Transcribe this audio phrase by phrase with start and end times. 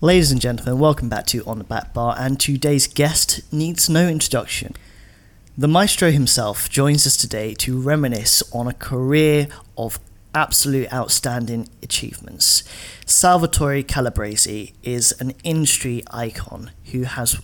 [0.00, 4.08] Ladies and gentlemen, welcome back to On the Back Bar, and today's guest needs no
[4.08, 4.74] introduction.
[5.56, 9.46] The maestro himself joins us today to reminisce on a career
[9.78, 10.00] of
[10.34, 12.64] absolute outstanding achievements.
[13.06, 17.40] Salvatore Calabrese is an industry icon who has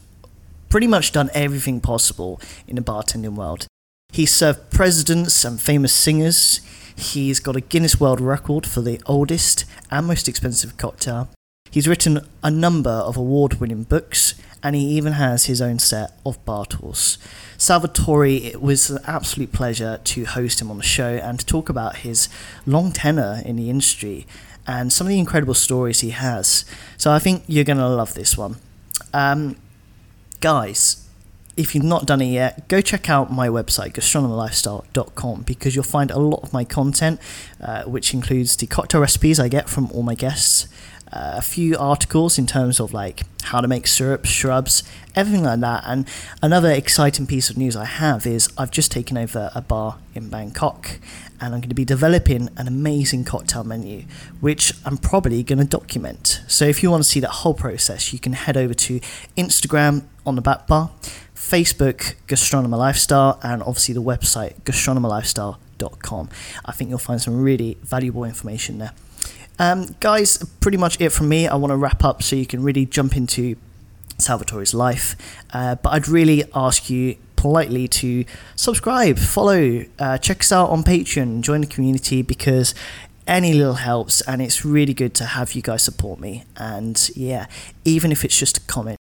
[0.68, 3.68] pretty much done everything possible in the bartending world.
[4.12, 6.60] He's served presidents and famous singers.
[6.96, 11.30] He's got a Guinness World Record for the oldest and most expensive cocktail.
[11.70, 16.18] He's written a number of award winning books and he even has his own set
[16.26, 16.66] of bar.
[17.56, 21.68] Salvatore, it was an absolute pleasure to host him on the show and to talk
[21.68, 22.28] about his
[22.66, 24.26] long tenure in the industry
[24.66, 26.64] and some of the incredible stories he has.
[26.96, 28.56] So I think you're going to love this one.
[29.12, 29.56] Um,
[30.40, 31.08] guys,
[31.56, 36.10] if you've not done it yet, go check out my website, gastronomalifestyle.com, because you'll find
[36.10, 37.20] a lot of my content,
[37.60, 40.68] uh, which includes the cocktail recipes I get from all my guests,
[41.12, 44.82] uh, a few articles in terms of like how to make syrups, shrubs,
[45.14, 45.82] everything like that.
[45.86, 46.06] And
[46.42, 50.28] another exciting piece of news I have is I've just taken over a bar in
[50.28, 50.98] Bangkok
[51.40, 54.04] and I'm going to be developing an amazing cocktail menu,
[54.40, 56.42] which I'm probably going to document.
[56.46, 59.00] So if you want to see that whole process, you can head over to
[59.36, 60.90] Instagram on the back bar,
[61.34, 66.28] Facebook Gastronoma Lifestyle, and obviously the website gastronomalifestyle.com.
[66.64, 68.92] I think you'll find some really valuable information there.
[69.60, 71.46] Um, guys, pretty much it from me.
[71.46, 73.56] I want to wrap up so you can really jump into
[74.16, 75.14] Salvatore's life.
[75.52, 78.24] Uh, but I'd really ask you politely to
[78.56, 82.74] subscribe, follow, uh, check us out on Patreon, join the community because
[83.26, 86.44] any little helps and it's really good to have you guys support me.
[86.56, 87.44] And yeah,
[87.84, 88.99] even if it's just a comment.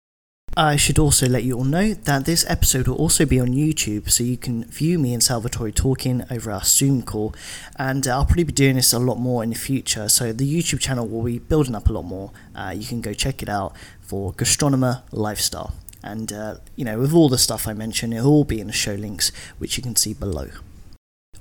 [0.58, 4.10] I should also let you all know that this episode will also be on YouTube,
[4.10, 7.36] so you can view me and Salvatore talking over our Zoom call.
[7.78, 10.80] And I'll probably be doing this a lot more in the future, so the YouTube
[10.80, 12.32] channel will be building up a lot more.
[12.56, 15.76] Uh, you can go check it out for Gastronomer Lifestyle.
[16.02, 18.74] And, uh, you know, with all the stuff I mentioned, it'll all be in the
[18.74, 20.52] show links, which you can see below.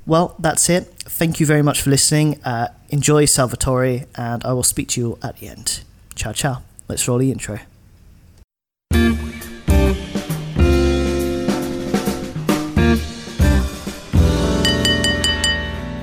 [0.07, 0.87] Well, that's it.
[0.99, 2.43] Thank you very much for listening.
[2.45, 5.85] Uh, enjoy Salvatore, and I will speak to you at the end.
[6.17, 6.63] Ciao, ciao.
[6.89, 7.61] Let's roll the intro.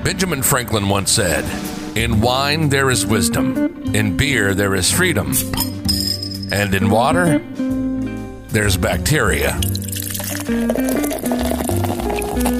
[0.04, 1.44] Benjamin Franklin once said,
[1.96, 5.32] In wine there is wisdom, in beer there is freedom,
[6.50, 7.38] and in water
[8.48, 9.60] there's bacteria.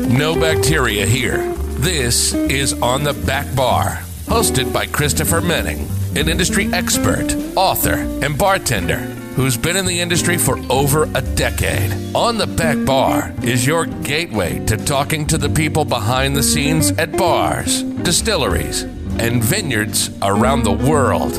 [0.09, 1.53] No bacteria here.
[1.79, 8.39] This is On the Back Bar, hosted by Christopher Menning, an industry expert, author, and
[8.39, 9.01] bartender
[9.35, 12.15] who's been in the industry for over a decade.
[12.15, 16.91] On the Back Bar is your gateway to talking to the people behind the scenes
[16.93, 18.83] at bars, distilleries,
[19.19, 21.39] and vineyards around the world.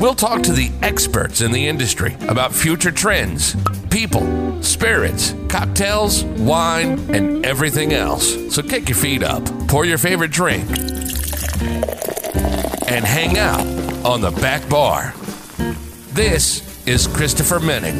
[0.00, 3.56] We'll talk to the experts in the industry about future trends,
[3.90, 8.54] people, spirits, cocktails, wine, and everything else.
[8.54, 10.68] So kick your feet up, pour your favorite drink,
[12.88, 13.66] and hang out
[14.04, 15.14] on the back bar.
[16.12, 17.96] This is Christopher Menning.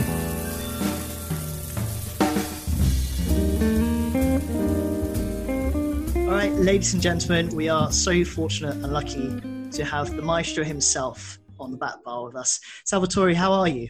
[6.29, 9.41] All right, ladies and gentlemen, we are so fortunate and lucky
[9.73, 12.61] to have the maestro himself on the back bar with us.
[12.85, 13.89] Salvatore, how are you?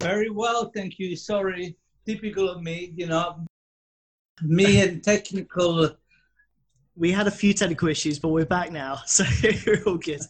[0.00, 1.16] Very well, thank you.
[1.16, 3.46] Sorry, typical of me, you know,
[4.42, 5.96] me and technical.
[6.94, 9.24] We had a few technical issues, but we're back now, so
[9.66, 10.20] we're all good.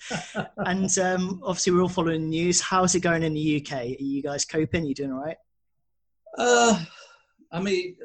[0.58, 2.60] and um, obviously, we're all following the news.
[2.60, 3.72] How's it going in the UK?
[3.80, 4.84] Are you guys coping?
[4.84, 5.36] Are you doing all right?
[6.38, 6.84] Uh,
[7.50, 7.96] I mean,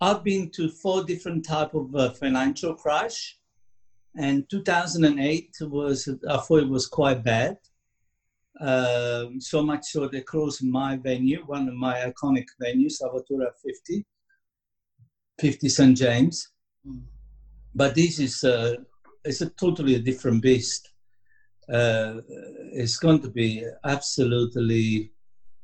[0.00, 3.38] I've been to four different type of uh, financial crash,
[4.16, 7.56] and 2008 was I thought it was quite bad.
[8.60, 14.04] Um, so much so they closed my venue, one of my iconic venues, Salvatore 50,
[15.40, 16.48] 50 St James.
[16.86, 17.02] Mm.
[17.74, 18.76] But this is uh,
[19.24, 20.88] it's a totally different beast.
[21.72, 22.20] Uh,
[22.72, 25.12] it's going to be absolutely.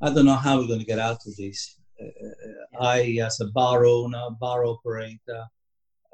[0.00, 1.80] I don't know how we're going to get out of this.
[2.00, 5.44] Uh, I, as a bar owner, bar operator,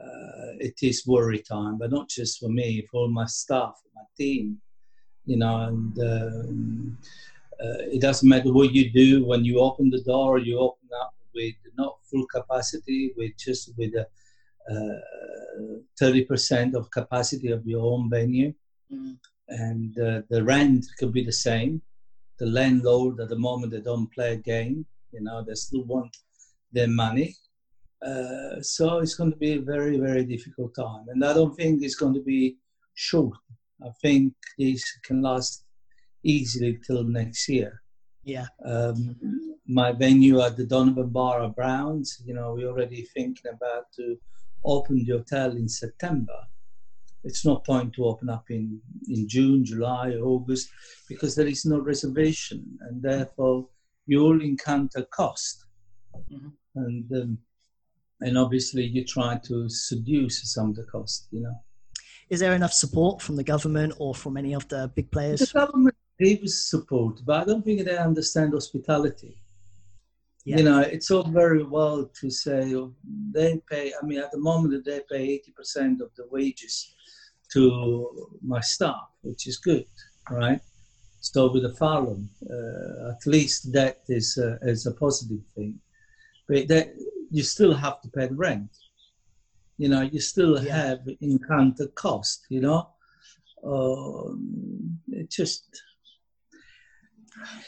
[0.00, 4.02] uh, it is worry time, but not just for me, for all my staff, my
[4.16, 4.58] team,
[5.26, 6.98] you know, and um,
[7.62, 11.14] uh, it doesn't matter what you do when you open the door, you open up
[11.34, 14.04] with not full capacity, with just with a uh,
[14.70, 18.52] 30% of capacity of your own venue.
[18.92, 19.16] Mm.
[19.48, 21.82] And uh, the rent could be the same.
[22.38, 26.16] The landlord at the moment they don't play a game, you know, they still want
[26.72, 27.36] their money.
[28.04, 31.06] Uh, so it's going to be a very, very difficult time.
[31.08, 32.56] And I don't think it's going to be
[32.94, 33.36] short.
[33.82, 35.64] I think this can last
[36.22, 37.82] easily till next year.
[38.24, 38.46] Yeah.
[38.64, 39.16] Um,
[39.66, 44.16] my venue at the Donovan Bar of Browns, you know, we're already thinking about to
[44.64, 46.46] open the hotel in September.
[47.22, 50.68] It's no point to open up in, in June, July, August,
[51.08, 53.68] because there is no reservation, and therefore
[54.06, 55.64] you will encounter cost.
[56.30, 56.48] Mm-hmm.
[56.76, 57.38] And um,
[58.20, 61.60] and obviously you try to seduce some of the cost, you know.
[62.30, 65.40] Is there enough support from the government or from any of the big players?
[65.40, 69.36] The government gives support, but I don't think they understand hospitality.
[70.44, 70.58] Yeah.
[70.58, 72.92] You know, it's all very well to say oh,
[73.32, 73.92] they pay.
[74.00, 76.94] I mean, at the moment they pay eighty percent of the wages
[77.52, 79.86] to my staff, which is good,
[80.30, 80.60] right?
[81.20, 85.80] So with the furlough, uh, at least that is uh, is a positive thing.
[86.46, 86.94] But that
[87.30, 88.70] you still have to pay the rent.
[89.78, 90.76] You know, you still yeah.
[90.76, 92.44] have encounter cost.
[92.50, 92.88] You know,
[93.64, 95.82] um, it just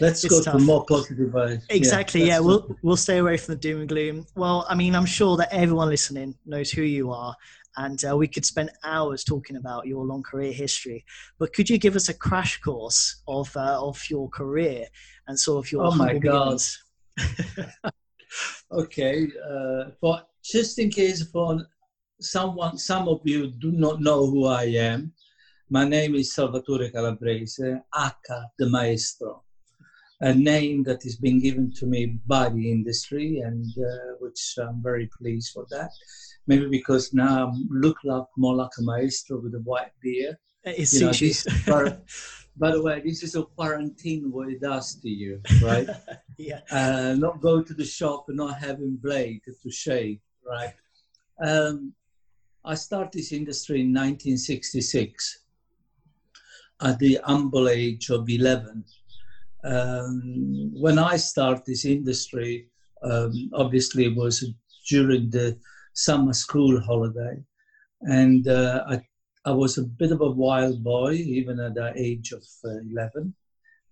[0.01, 0.59] Let's it's go tough.
[0.59, 1.65] to more positive vibes.
[1.71, 2.21] Exactly.
[2.21, 2.41] Yeah, yeah.
[2.41, 4.27] we'll we'll stay away from the doom and gloom.
[4.35, 7.35] Well, I mean, I'm sure that everyone listening knows who you are,
[7.77, 11.05] and uh, we could spend hours talking about your long career history.
[11.39, 14.87] But could you give us a crash course of uh, of your career
[15.29, 15.85] and sort of your?
[15.85, 16.61] Oh my god.
[18.73, 21.67] okay, uh, for just in case for
[22.21, 25.13] someone, some of you do not know who I am.
[25.69, 29.46] My name is Salvatore Calabrese, aka the Maestro
[30.21, 34.83] a name that is being given to me by the industry, and uh, which I'm
[34.83, 35.91] very pleased for that.
[36.47, 40.37] Maybe because now I look like more like a maestro with a white beard.
[40.65, 41.47] It you know, this,
[42.59, 45.89] by the way, this is a quarantine what it does to you, right?
[46.39, 46.61] yeah.
[46.71, 50.73] Uh, not go to the shop and not having blade to shave, right?
[51.45, 51.93] Um,
[52.65, 55.41] I started this industry in 1966
[56.81, 58.85] at the humble age of 11
[59.67, 62.69] um, when I started this industry,
[63.03, 64.45] um, obviously it was
[64.89, 65.59] during the
[65.93, 67.43] summer school holiday,
[68.03, 69.01] and uh, I,
[69.45, 73.35] I was a bit of a wild boy even at the age of uh, 11,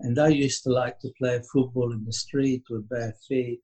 [0.00, 3.60] and I used to like to play football in the street with bare feet,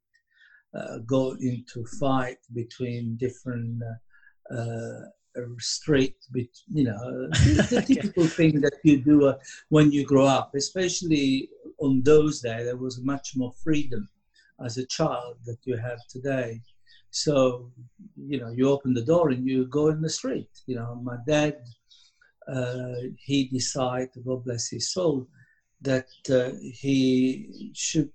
[0.75, 3.83] uh, go into fight between different
[5.59, 6.17] street,
[6.69, 9.37] you know, the, typical thing that you do uh,
[9.69, 11.49] when you grow up, especially
[11.79, 14.09] on those days, there was much more freedom
[14.65, 16.61] as a child that you have today.
[17.11, 17.71] So,
[18.17, 20.51] you know, you open the door and you go in the street.
[20.67, 21.57] You know, my dad,
[22.49, 25.27] uh, he decided, God bless his soul,
[25.83, 28.11] that uh, he should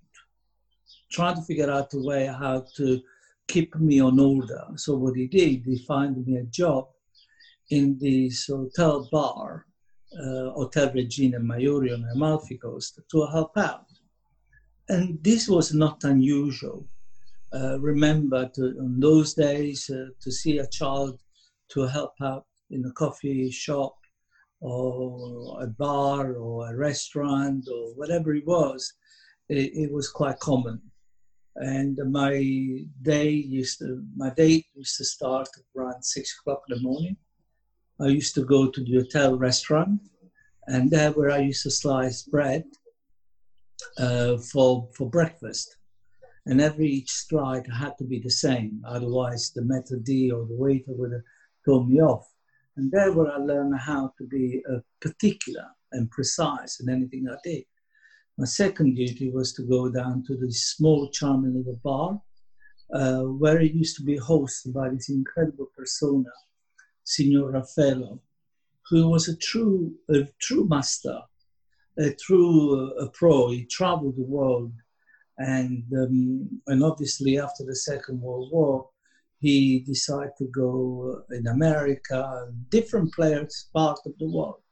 [1.12, 3.02] try to figure out a way how to
[3.48, 4.64] keep me on order.
[4.76, 6.88] So what he did, he found me a job
[7.70, 9.66] in this hotel bar,
[10.14, 13.86] uh, Hotel Regina Maiori on the Amalfi Coast, to help out.
[14.88, 16.88] And this was not unusual.
[17.54, 21.20] Uh, remember, to, in those days, uh, to see a child
[21.70, 23.96] to help out in a coffee shop
[24.62, 28.94] or a bar or a restaurant or whatever it was,
[29.50, 30.82] it, it was quite common.
[31.56, 32.34] And my
[33.02, 37.18] day used to, my day used to start around six o'clock in the morning
[38.00, 40.02] I used to go to the hotel restaurant,
[40.68, 42.66] and there where I used to slice bread
[43.98, 45.78] uh, for for breakfast.
[46.46, 50.58] And every each strike had to be the same, otherwise the maitre d' or the
[50.66, 51.24] waiter would have
[51.66, 52.28] told me off.
[52.76, 57.38] And there where I learned how to be uh, particular and precise in anything I
[57.44, 57.64] did.
[58.38, 62.22] My second duty was to go down to the small, charming little bar,
[62.94, 66.32] uh, where it used to be hosted by this incredible persona
[67.06, 68.20] Signor Raffaello,
[68.90, 71.22] who was a true, a true master,
[71.98, 73.52] a true uh, a pro.
[73.52, 74.74] He traveled the world,
[75.38, 78.90] and um, and obviously after the Second World War,
[79.40, 84.64] he decided to go uh, in America, different players, part of the world,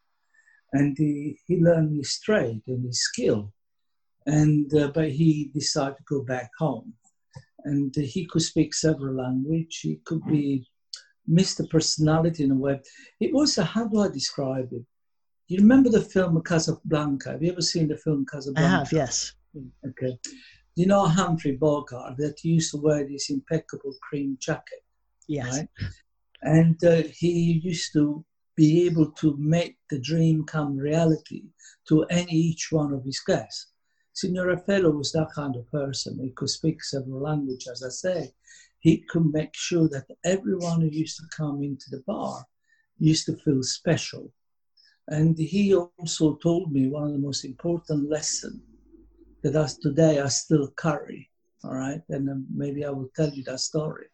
[0.73, 3.53] and he, he learned his trade and his skill,
[4.25, 6.93] and uh, but he decided to go back home,
[7.65, 9.79] and he could speak several languages.
[9.81, 10.67] He could be
[11.29, 11.69] Mr.
[11.69, 12.79] Personality in a way.
[13.19, 14.83] It was, a, how do I describe it?
[15.47, 17.31] You remember the film Casablanca?
[17.31, 18.67] Have you ever seen the film Casablanca?
[18.67, 19.33] I have, yes.
[19.87, 20.17] Okay.
[20.75, 24.83] You know Humphrey Bogart that used to wear this impeccable cream jacket?
[25.27, 25.57] Yes.
[25.57, 25.67] Right?
[26.41, 28.25] And uh, he used to
[28.55, 31.43] be able to make the dream come reality
[31.87, 33.67] to any each one of his guests.
[34.13, 36.19] Signor Raffaello was that kind of person.
[36.21, 38.33] He could speak several languages, as I say
[38.83, 42.45] he could make sure that everyone who used to come into the bar
[42.99, 44.31] used to feel special.
[45.07, 48.61] And he also told me one of the most important lessons
[49.41, 51.29] that us today I still carry.
[51.63, 54.07] All right, and um, maybe I will tell you that story.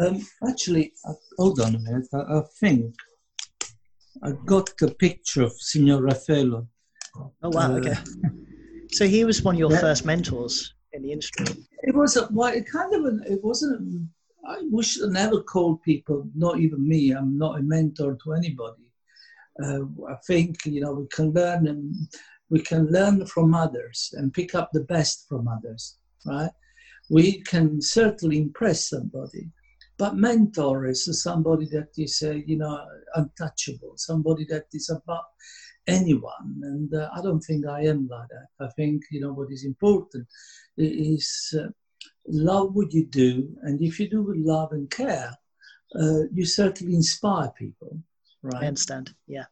[0.00, 2.08] Um, actually, uh, hold on a minute.
[2.14, 2.94] I, I, think
[4.22, 6.66] I got a picture of Signor Raffaello.
[7.16, 7.74] Oh wow!
[7.74, 7.96] Uh, okay.
[8.92, 9.80] So he was one of your yeah.
[9.80, 11.46] first mentors in the industry.
[11.82, 14.08] It was a well, it kind of an, it wasn't.
[14.46, 17.10] I wish I never called people, not even me.
[17.10, 18.84] I'm not a mentor to anybody.
[19.62, 21.94] Uh, I think you know we can learn and
[22.50, 26.50] we can learn from others and pick up the best from others, right?
[27.08, 29.50] We can certainly impress somebody,
[29.98, 35.24] but mentor is somebody that is, uh, you know, untouchable, somebody that is above
[35.90, 36.60] anyone.
[36.62, 38.66] And uh, I don't think I am like that.
[38.66, 40.26] I think, you know, what is important
[40.76, 41.68] is uh,
[42.26, 43.48] love what you do.
[43.62, 45.32] And if you do with love and care,
[46.00, 47.98] uh, you certainly inspire people,
[48.42, 48.62] right?
[48.62, 49.44] I understand, yeah.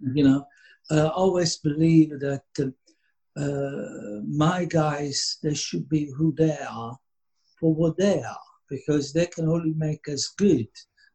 [0.00, 0.46] You know,
[0.90, 2.72] uh, always believe that
[3.36, 6.96] uh, my guys, they should be who they are
[7.58, 10.68] for what they are because they can only make us good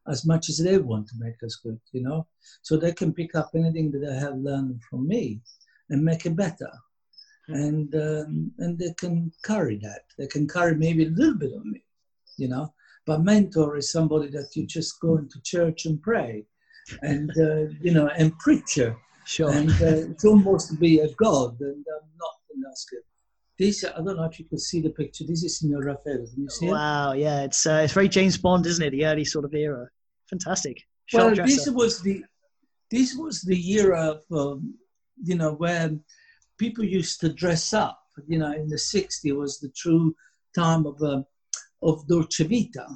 [0.08, 2.26] as much as they want to make us good, you know?
[2.62, 5.40] So they can pick up anything that they have learned from me
[5.88, 6.70] and make it better.
[7.48, 10.02] And, um, and they can carry that.
[10.18, 11.82] They can carry maybe a little bit of me,
[12.36, 12.72] you know?
[13.06, 16.44] But mentor is somebody that you just go into church and pray
[17.02, 18.78] and, uh, you know, and preach
[19.26, 19.50] Sure.
[19.50, 23.00] And uh, it's almost to be a god, and I'm not in that skill.
[23.60, 25.24] This, I don't know if you can see the picture.
[25.24, 26.24] This is Signor Raffaello.
[26.32, 27.18] Can you see wow, it?
[27.18, 28.88] yeah, it's uh, it's very James Bond, isn't it?
[28.88, 29.86] The early sort of era.
[30.30, 30.82] Fantastic.
[31.12, 32.24] well, this was the
[32.90, 34.72] this was the era of um,
[35.22, 36.02] you know when
[36.56, 38.00] people used to dress up.
[38.26, 40.16] You know, in the '60s was the true
[40.54, 41.22] time of uh,
[41.82, 42.86] of Dolce Vita.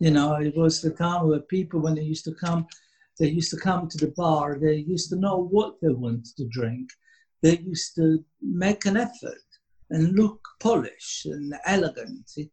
[0.00, 2.66] You know, it was the time where people, when they used to come
[3.20, 4.58] they used to come to the bar.
[4.60, 6.90] They used to know what they wanted to drink.
[7.40, 9.47] They used to make an effort
[9.90, 12.30] and look polished and elegant.
[12.36, 12.50] It,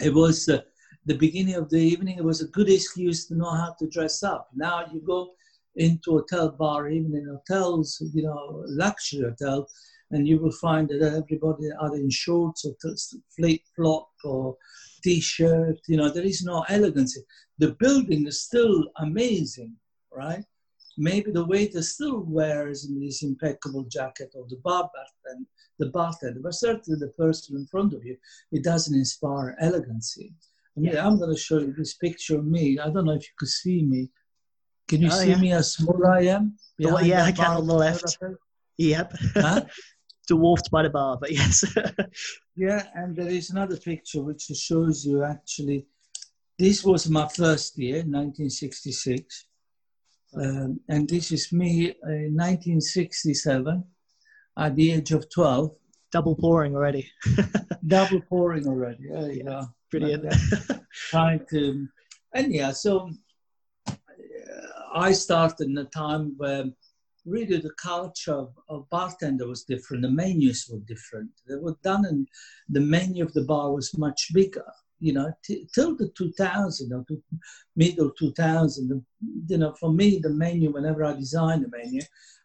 [0.00, 0.60] it was uh,
[1.06, 2.18] the beginning of the evening.
[2.18, 4.48] It was a good excuse to know how to dress up.
[4.54, 5.32] Now you go
[5.76, 9.68] into a hotel bar, even in hotels, you know, luxury hotel,
[10.10, 12.74] and you will find that everybody are in shorts or
[13.36, 14.56] flip flop or
[15.02, 15.78] t-shirt.
[15.88, 17.18] You know, there is no elegance.
[17.58, 19.74] The building is still amazing,
[20.12, 20.44] right?
[20.96, 25.46] Maybe the waiter still wears this impeccable jacket or the barber and
[25.78, 28.16] the bartender, but certainly the person in front of you,
[28.52, 30.32] it doesn't inspire elegancy.
[30.76, 31.06] I mean, yeah.
[31.06, 32.78] I'm going to show you this picture of me.
[32.78, 34.10] I don't know if you could see me.
[34.88, 35.40] Can you oh, see yeah.
[35.40, 36.56] me as small I am?
[36.84, 38.18] Oh, well, yeah, I can on the left.
[38.78, 39.12] Yep.
[39.34, 39.64] Huh?
[40.26, 41.64] Dwarfed by the bar, but yes.
[42.56, 45.86] yeah, and there is another picture which shows you actually.
[46.58, 49.46] This was my first year, 1966.
[50.36, 53.84] Um, and this is me in 1967
[54.58, 55.70] at the age of 12.
[56.12, 57.10] Double pouring already.
[57.86, 59.04] Double pouring already.
[59.04, 59.66] You yeah, go.
[59.90, 60.34] Brilliant.
[61.10, 61.86] trying to,
[62.34, 63.10] and yeah, so
[63.88, 63.94] uh,
[64.94, 66.64] I started in a time where
[67.24, 70.02] really the culture of, of, bartender was different.
[70.02, 71.30] The menus were different.
[71.48, 72.28] They were done, and
[72.68, 74.66] the menu of the bar was much bigger
[75.04, 77.22] you know, t- till the 2000 or to
[77.76, 79.04] middle 2000,
[79.48, 82.00] you know, for me, the menu, whenever I design a menu,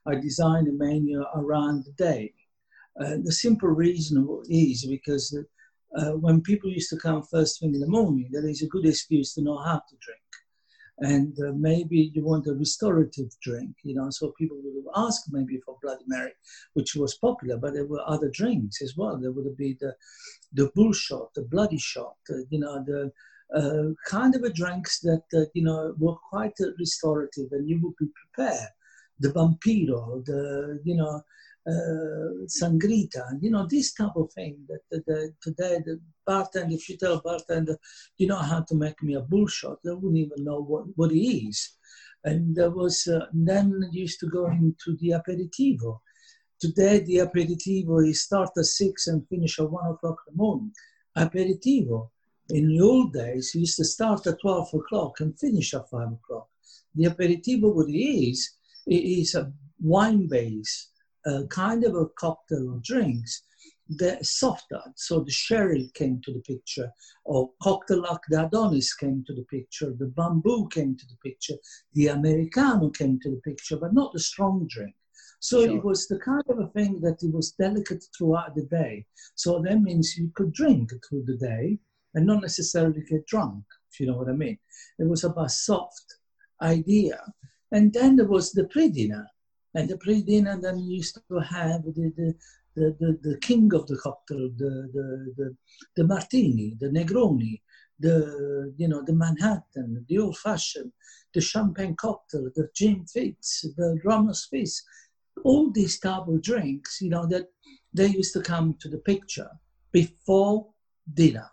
[0.06, 2.34] I design a menu around the day.
[3.00, 5.38] Uh, the simple reason is because
[5.98, 8.86] uh, when people used to come first thing in the morning, there is a good
[8.86, 10.22] excuse to know how to drink
[11.00, 14.10] and uh, maybe you want a restorative drink, you know.
[14.10, 16.32] So people would ask maybe for Bloody Mary,
[16.74, 19.18] which was popular, but there were other drinks as well.
[19.18, 19.96] There would be the
[20.53, 23.12] the bull shot, the bloody shot, uh, you know, the
[23.56, 27.96] uh, kind of a drinks that uh, you know were quite restorative, and you would
[27.98, 28.70] be prepared.
[29.20, 31.22] The vampiro, the you know
[31.70, 34.58] uh, sangrita, you know, this type of thing.
[34.68, 37.78] That, that, that, today, the bartender, if you tell bartender,
[38.18, 41.20] you know how to make me a bullshot, they wouldn't even know what, what it
[41.20, 41.78] is.
[42.24, 46.00] And there was, uh, then used to go into the aperitivo.
[46.60, 50.74] Today, the aperitivo is start at six and finish at one o'clock in the morning.
[51.18, 52.10] Aperitivo,
[52.50, 56.48] in the old days, used to start at 12 o'clock and finish at five o'clock.
[56.96, 58.56] The aperitivo, what it is,
[58.88, 60.90] it is a wine base
[61.26, 63.44] a kind of a cocktail of drinks,
[63.90, 64.82] the softer.
[64.96, 66.92] So the sherry came to the picture,
[67.26, 71.56] or cocktail like the Adonis came to the picture, the bamboo came to the picture,
[71.94, 74.96] the Americano came to the picture, but not the strong drink.
[75.40, 75.78] So sure.
[75.78, 79.06] it was the kind of a thing that it was delicate throughout the day.
[79.36, 81.80] So that means you could drink through the day
[82.14, 84.60] and not necessarily get drunk, if you know what I mean.
[85.00, 86.18] It was about soft
[86.62, 87.22] idea.
[87.72, 89.28] And then there was the pre-dinner
[89.76, 92.36] And the pre-dinner then you used to have the, the,
[92.76, 95.56] the, the, the king of the cocktail, the, the, the,
[95.96, 97.62] the martini, the Negroni,
[98.00, 100.92] the, you know, the Manhattan, the old-fashioned,
[101.34, 104.82] the champagne cocktail, the gin fizz, the Ramos fizz,
[105.44, 107.48] all these type of drinks, you know, that
[107.94, 109.50] they used to come to the picture
[109.92, 110.68] before
[111.14, 111.50] dinner,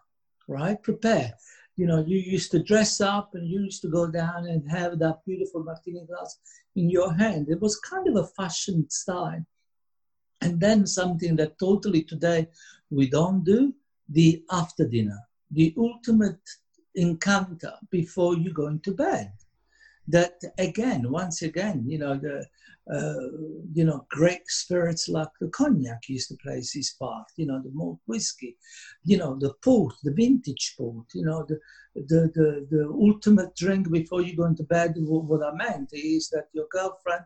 [0.49, 0.83] right?
[0.83, 1.35] Prepare.
[1.77, 4.99] You know, you used to dress up and you used to go down and have
[5.01, 6.39] that beautiful martini glass
[6.77, 7.49] in your hand.
[7.49, 9.45] It was kind of a fashion style.
[10.41, 12.49] And then something that totally today
[12.91, 13.75] we don't do,
[14.09, 15.19] the after dinner,
[15.51, 16.41] the ultimate
[16.95, 19.33] encounter before you go into bed.
[20.09, 22.47] That again, once again, you know, the
[22.93, 23.15] uh,
[23.75, 27.71] you know, great spirits like the cognac used to play his part, you know, the
[27.73, 28.57] malt whiskey,
[29.05, 31.59] you know, the port, the vintage port, you know, the,
[31.97, 34.95] the, the, the ultimate drink before you go into bed.
[34.99, 37.25] What I meant is that your girlfriend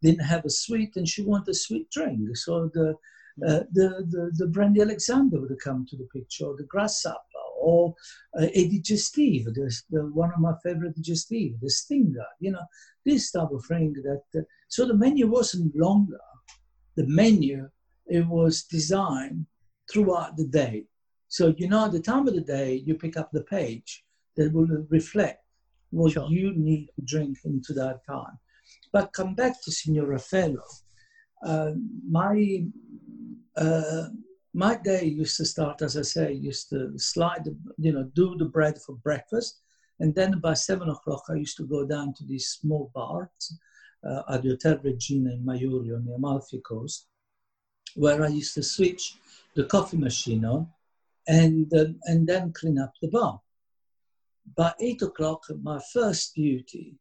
[0.00, 2.36] didn't have a sweet and she wanted a sweet drink.
[2.36, 2.94] So the,
[3.46, 7.18] uh, the, the, the brandy Alexander would come to the picture, or the grasshopper,
[7.60, 7.94] or
[8.38, 12.64] uh, a digestive, the, the, one of my favorite digestive, the stinger, you know,
[13.04, 16.20] this type of thing that, uh, so the menu wasn't longer.
[16.96, 17.68] The menu,
[18.06, 19.46] it was designed
[19.90, 20.84] throughout the day.
[21.28, 24.04] So, you know, at the time of the day, you pick up the page
[24.36, 25.44] that will reflect
[25.90, 26.28] what sure.
[26.28, 28.38] you need to drink into that time.
[28.92, 30.62] But come back to Signor Raffaello.
[31.42, 31.72] Uh,
[32.08, 32.64] my
[33.56, 34.08] uh,
[34.52, 37.44] my day used to start, as I say, used to slide,
[37.78, 39.60] you know, do the bread for breakfast.
[40.00, 43.58] And then by seven o'clock, I used to go down to these small bars
[44.02, 47.06] uh, at the Hotel Regina in Maiori on the Amalfi Coast,
[47.94, 49.16] where I used to switch
[49.54, 50.68] the coffee machine on
[51.28, 53.40] and, uh, and then clean up the bar.
[54.56, 56.96] By eight o'clock, my first duty,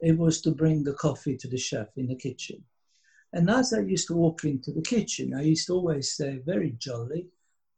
[0.00, 2.64] it was to bring the coffee to the chef in the kitchen.
[3.34, 6.76] And as I used to walk into the kitchen, I used to always say, very
[6.78, 7.26] jolly,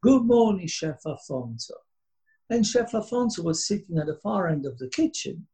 [0.02, 1.78] Good morning, Chef Afonso.
[2.50, 5.46] And Chef Afonso was sitting at the far end of the kitchen,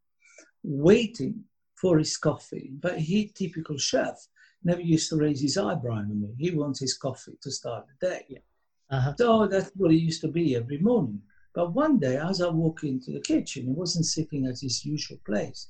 [0.65, 1.45] waiting
[1.77, 2.73] for his coffee.
[2.81, 4.27] But he, typical chef,
[4.65, 6.35] never used to raise his eyebrow at me.
[6.37, 8.43] He wants his coffee to start the day.
[8.91, 9.15] Uh-huh.
[9.17, 11.23] So that's what he used to be every morning.
[11.55, 15.19] But one day, as I walked into the kitchen, he wasn't sitting at his usual
[15.25, 15.69] place,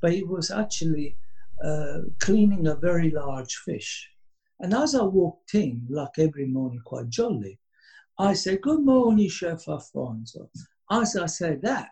[0.00, 1.16] but he was actually
[1.64, 4.08] uh, cleaning a very large fish.
[4.60, 7.58] And as I walked in, like every morning, quite jolly,
[8.18, 10.48] I said, Good morning, Chef Afonso.
[10.90, 11.90] As I said that,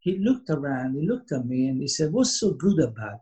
[0.00, 3.20] he looked around, he looked at me, and he said, What's so good about it?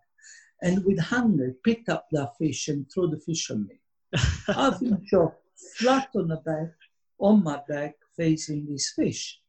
[0.63, 3.81] And with hunger, picked up that fish and threw the fish on me.
[4.49, 5.35] I've been shot
[5.77, 6.73] flat on the back,
[7.19, 9.41] on my back, facing this fish.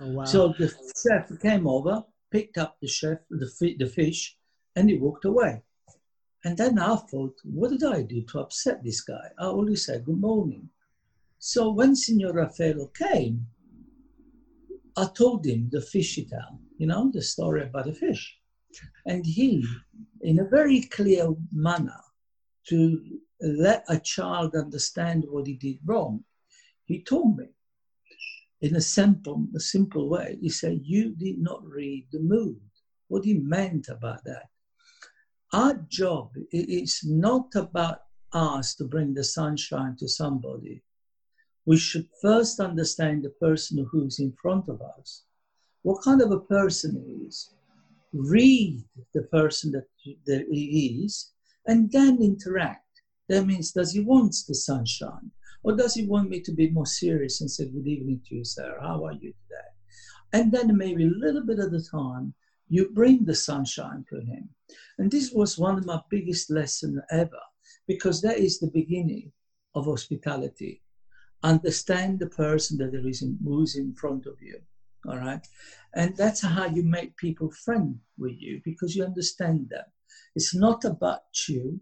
[0.00, 0.24] Oh, wow.
[0.24, 4.36] So the chef came over, picked up the chef, the, the fish,
[4.76, 5.62] and he walked away.
[6.44, 9.30] And then I thought, what did I do to upset this guy?
[9.38, 10.70] I only said good morning.
[11.38, 13.46] So when Signor Raffaello came,
[14.96, 18.38] I told him the fishy tale, you know, the story about the fish.
[19.06, 19.64] And he,
[20.22, 22.00] in a very clear manner,
[22.68, 23.02] to
[23.40, 26.24] let a child understand what he did wrong,
[26.84, 27.46] he told me
[28.60, 30.38] in a simple, a simple way.
[30.40, 32.60] He said, You did not read the mood.
[33.08, 34.49] What he meant about that
[35.52, 40.82] our job is not about us to bring the sunshine to somebody.
[41.66, 45.24] We should first understand the person who's in front of us,
[45.82, 47.54] what kind of a person he is,
[48.12, 48.82] read
[49.14, 49.86] the person that,
[50.26, 51.32] that he is,
[51.66, 52.86] and then interact.
[53.28, 55.30] That means, does he want the sunshine?
[55.62, 58.44] Or does he want me to be more serious and say, Good evening to you,
[58.44, 58.78] sir.
[58.80, 59.70] How are you today?
[60.32, 62.34] And then maybe a little bit of the time,
[62.70, 64.48] you bring the sunshine to him.
[64.98, 67.40] And this was one of my biggest lessons ever,
[67.86, 69.32] because that is the beginning
[69.74, 70.80] of hospitality.
[71.42, 74.60] Understand the person that there is in, who's in front of you.
[75.08, 75.44] All right.
[75.94, 79.84] And that's how you make people friend with you because you understand them.
[80.36, 81.80] It's not about you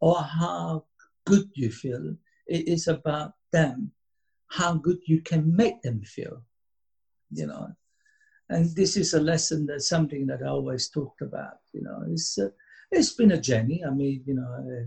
[0.00, 0.84] or how
[1.26, 2.16] good you feel.
[2.46, 3.92] It is about them,
[4.48, 6.42] how good you can make them feel.
[7.30, 7.68] You know,
[8.50, 11.58] and this is a lesson that's something that I always talked about.
[11.72, 12.50] You know, it's uh,
[12.90, 13.84] it's been a journey.
[13.86, 14.86] I mean, you know, uh,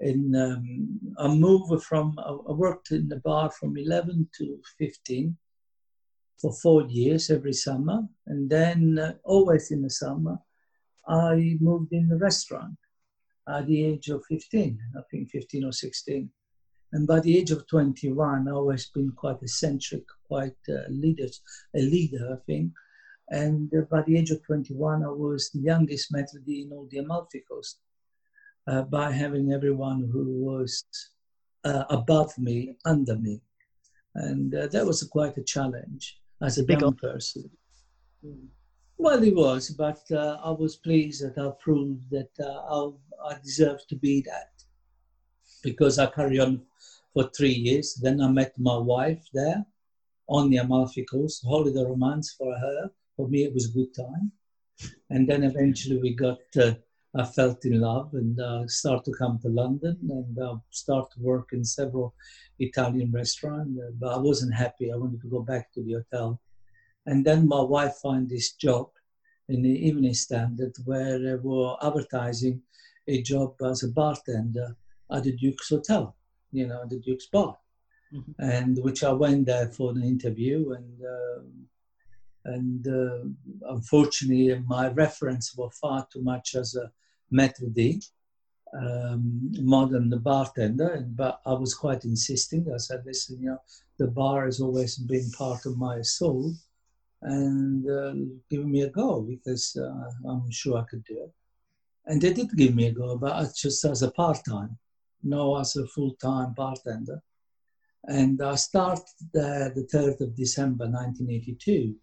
[0.00, 5.36] in um, I moved from I worked in the bar from 11 to 15
[6.40, 10.38] for four years every summer, and then uh, always in the summer,
[11.06, 12.78] I moved in the restaurant
[13.48, 14.78] at the age of 15.
[14.96, 16.30] I think 15 or 16.
[16.92, 21.28] And by the age of 21, I always been quite eccentric, quite uh, leader,
[21.76, 22.72] a leader, I think.
[23.30, 26.98] And by the age of 21, I was the youngest maitre d' in all the
[26.98, 27.78] Amalfi Coast.
[28.68, 30.84] uh, by having everyone who was
[31.64, 33.40] uh, above me under me.
[34.14, 37.50] And uh, that was quite a challenge as a Big young person.
[38.98, 42.90] Well, it was, but uh, I was pleased that I proved that uh,
[43.26, 44.50] I, I deserved to be that
[45.62, 46.62] because I carried on
[47.14, 47.94] for three years.
[47.94, 49.64] Then I met my wife there
[50.28, 52.90] on the Amalfi Coast, holiday romance for her.
[53.18, 54.30] For me, it was a good time.
[55.10, 56.74] And then eventually we got, uh,
[57.16, 61.20] I felt in love and uh, started to come to London and uh, start to
[61.20, 62.14] work in several
[62.60, 63.76] Italian restaurants.
[63.76, 64.92] Uh, but I wasn't happy.
[64.92, 66.40] I wanted to go back to the hotel.
[67.06, 68.86] And then my wife found this job
[69.48, 72.62] in the Evening Standard where they were advertising
[73.08, 74.76] a job as a bartender
[75.10, 76.14] at the Duke's Hotel,
[76.52, 77.58] you know, the Duke's Bar.
[78.14, 78.32] Mm-hmm.
[78.38, 81.40] And which I went there for an interview, and uh,
[82.44, 86.90] and uh, unfortunately, my reference were far too much as a
[87.32, 88.02] maître d',
[88.80, 90.88] um, modern bartender.
[90.94, 92.66] And, but I was quite insisting.
[92.72, 93.60] I said, listen, you know,
[93.98, 96.54] the bar has always been part of my soul,
[97.22, 98.14] and uh,
[98.50, 101.32] give me a go because uh, I'm sure I could do it.
[102.06, 104.78] And they did give me a go, but just as a part time
[105.22, 107.22] no as a full-time bartender.
[108.04, 111.94] And I started the 3rd of December 1982.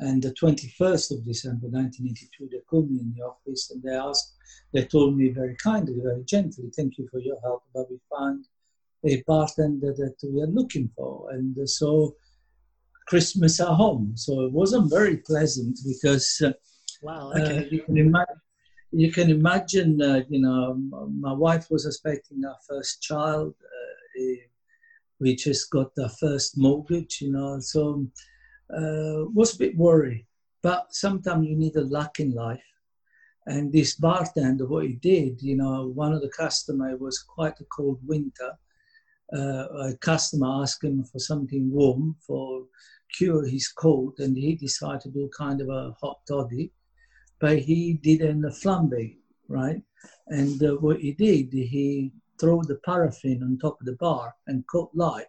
[0.00, 4.34] And the 21st of December 1982, they called me in the office and they asked,
[4.72, 8.46] they told me very kindly, very gently, thank you for your help, but we found
[9.04, 11.30] a bartender that we are looking for.
[11.30, 12.16] And so
[13.06, 14.12] Christmas at home.
[14.16, 16.52] So it wasn't very pleasant because uh,
[17.02, 17.58] wow, okay.
[17.58, 18.40] uh, you can imagine
[18.92, 20.74] you can imagine, uh, you know,
[21.20, 23.54] my wife was expecting our first child.
[24.18, 24.34] Uh,
[25.20, 28.04] we just got our first mortgage, you know, so
[28.76, 30.26] uh, was a bit worried.
[30.62, 32.62] But sometimes you need a luck in life.
[33.46, 37.64] And this bartender, what he did, you know, one of the customer was quite a
[37.64, 38.52] cold winter.
[39.32, 42.66] Uh, a customer asked him for something warm for
[43.16, 46.72] cure his cold, and he decided to do kind of a hot toddy
[47.40, 49.16] but he did in a flambe,
[49.48, 49.82] right?
[50.28, 54.66] And uh, what he did, he threw the paraffin on top of the bar and
[54.66, 55.26] caught light.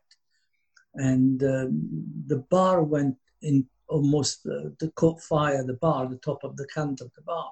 [0.95, 1.89] And um,
[2.27, 6.67] the bar went in almost, uh, the caught fire, the bar, the top of the
[6.73, 7.51] can of the bar.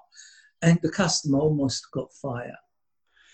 [0.61, 2.57] And the customer almost got fire.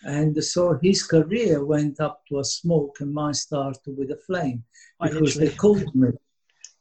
[0.03, 4.63] And so his career went up to a smoke and mine started with a flame.
[5.01, 6.09] Because they called me.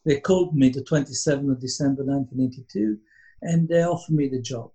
[0.05, 2.99] They called me the 27th of December 1982
[3.41, 4.71] and they offered me the job.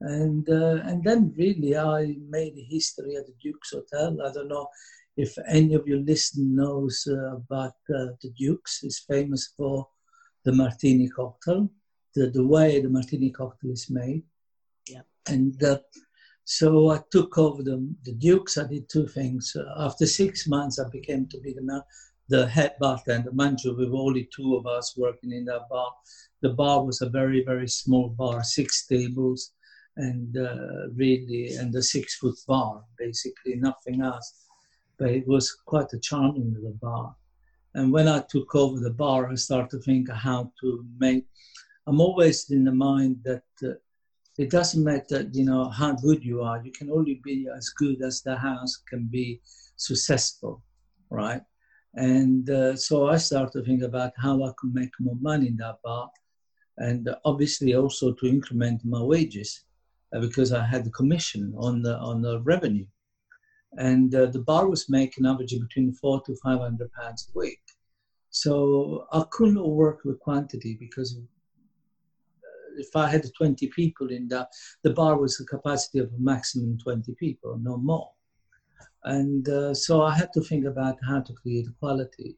[0.00, 4.16] And uh, and then really I made history at the Duke's Hotel.
[4.24, 4.68] I don't know
[5.16, 8.84] if any of your listeners knows uh, about uh, the Duke's.
[8.84, 9.88] It's famous for
[10.44, 11.70] the martini cocktail,
[12.14, 14.22] the, the way the martini cocktail is made.
[14.88, 15.02] Yeah.
[15.26, 15.78] And uh,
[16.44, 18.56] so I took over the, the Duke's.
[18.56, 19.54] I did two things.
[19.54, 21.84] Uh, after six months, I became to be the,
[22.28, 23.30] the head bartender.
[23.64, 25.92] You, with only two of us working in that bar
[26.40, 29.52] the bar was a very very small bar, six tables,
[29.96, 34.46] and uh, really and a six foot bar, basically nothing else.
[34.98, 37.14] But it was quite a charming little bar.
[37.74, 41.26] And when I took over the bar, I started to think how to make.
[41.86, 43.74] I'm always in the mind that uh,
[44.38, 46.62] it doesn't matter, you know, how good you are.
[46.62, 49.40] You can only be as good as the house can be
[49.76, 50.62] successful,
[51.10, 51.42] right?
[51.94, 55.56] And uh, so I started to think about how I could make more money in
[55.56, 56.10] that bar
[56.78, 59.64] and obviously also to increment my wages
[60.14, 62.86] uh, because I had the commission on the on the revenue,
[63.78, 67.62] and uh, the bar was making averaging between four to five hundred pounds a week.
[68.30, 74.46] So I couldn't work with quantity because uh, if I had 20 people in the
[74.82, 78.10] the bar was the capacity of a maximum 20 people, no more.
[79.04, 82.36] And uh, so I had to think about how to create quality.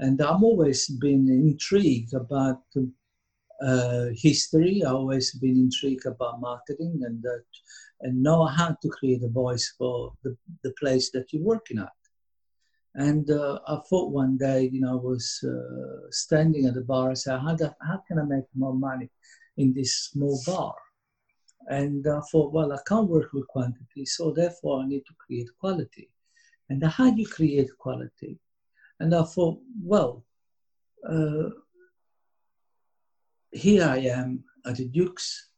[0.00, 2.62] And I'm always been intrigued about
[3.62, 4.82] uh, history.
[4.84, 7.44] I always been intrigued about marketing and that,
[8.00, 11.92] and know how to create a voice for the, the place that you're working at.
[12.94, 17.08] And uh, I thought one day, you know, I was uh, standing at the bar
[17.08, 19.10] and said, how, do, how can I make more money
[19.58, 20.74] in this small bar?
[21.68, 25.48] And I thought, well, I can't work with quantity, so therefore I need to create
[25.58, 26.10] quality.
[26.70, 28.38] And how do you create quality?
[29.00, 30.24] And I thought, well,
[31.08, 31.50] uh,
[33.56, 35.48] here I am at the Duke's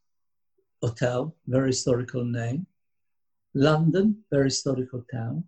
[0.81, 2.67] Hotel, very historical name.
[3.55, 5.45] London, very historical town.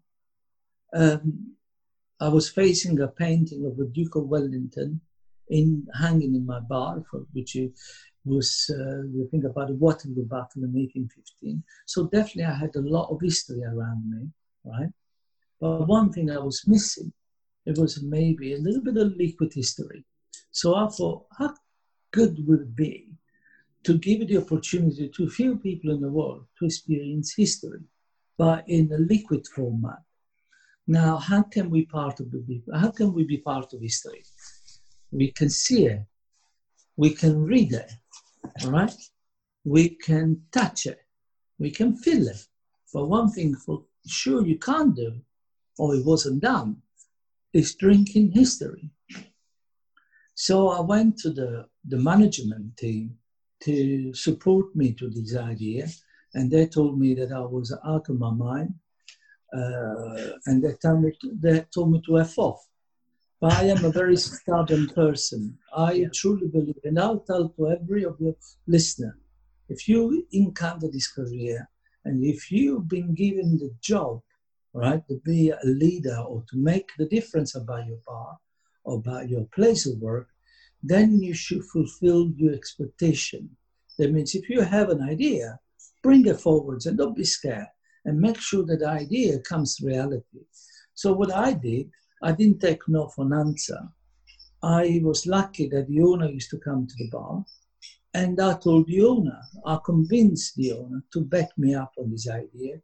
[0.93, 1.55] Um,
[2.21, 5.01] I was facing a painting of the Duke of Wellington
[5.49, 7.57] in hanging in my bar, for which
[8.25, 11.63] was uh, you think about the Waterloo Battle in 1815.
[11.87, 14.29] So definitely I had a lot of history around me,
[14.65, 14.91] right?
[15.61, 17.13] But one thing I was missing,
[17.65, 20.05] it was maybe a little bit of liquid history.
[20.51, 21.55] So I thought, how
[22.13, 23.09] good would be
[23.85, 27.81] to give the opportunity to few people in the world to experience history,
[28.37, 30.03] but in a liquid format?
[30.87, 34.25] Now, how can we part of the how can we be part of history?
[35.13, 36.03] We can see it,
[36.97, 37.91] we can read it,
[38.63, 39.01] all right?
[39.65, 41.01] We can touch it,
[41.59, 42.47] we can feel it.
[42.87, 45.21] For one thing, for sure you can't do,
[45.79, 46.83] or it wasn't done,
[47.53, 48.91] is drinking history.
[50.35, 53.17] So I went to the, the management team
[53.61, 55.87] to support me to this idea,
[56.35, 58.75] and they told me that I was out of my mind,
[59.53, 62.67] uh, and they told, me to, they told me to F off.
[63.41, 65.59] But I am a very stubborn person.
[65.75, 69.19] I truly believe, and I'll tell to every of your listener,
[69.69, 71.69] if you encounter this career,
[72.05, 74.21] and if you've been given the job,
[74.73, 78.39] right, to be a leader or to make the difference about your bar
[78.85, 80.29] or about your place of work,
[80.83, 83.51] then you should fulfill your expectation.
[83.99, 85.59] That means if you have an idea,
[86.03, 87.67] bring it forwards and don't be scared
[88.05, 90.45] and make sure that the idea comes reality.
[90.95, 91.91] So what I did,
[92.23, 93.81] I didn't take no for an answer.
[94.63, 97.45] I was lucky that the owner used to come to the bar
[98.13, 102.29] and I told the owner, I convinced the owner to back me up on this
[102.29, 102.75] idea.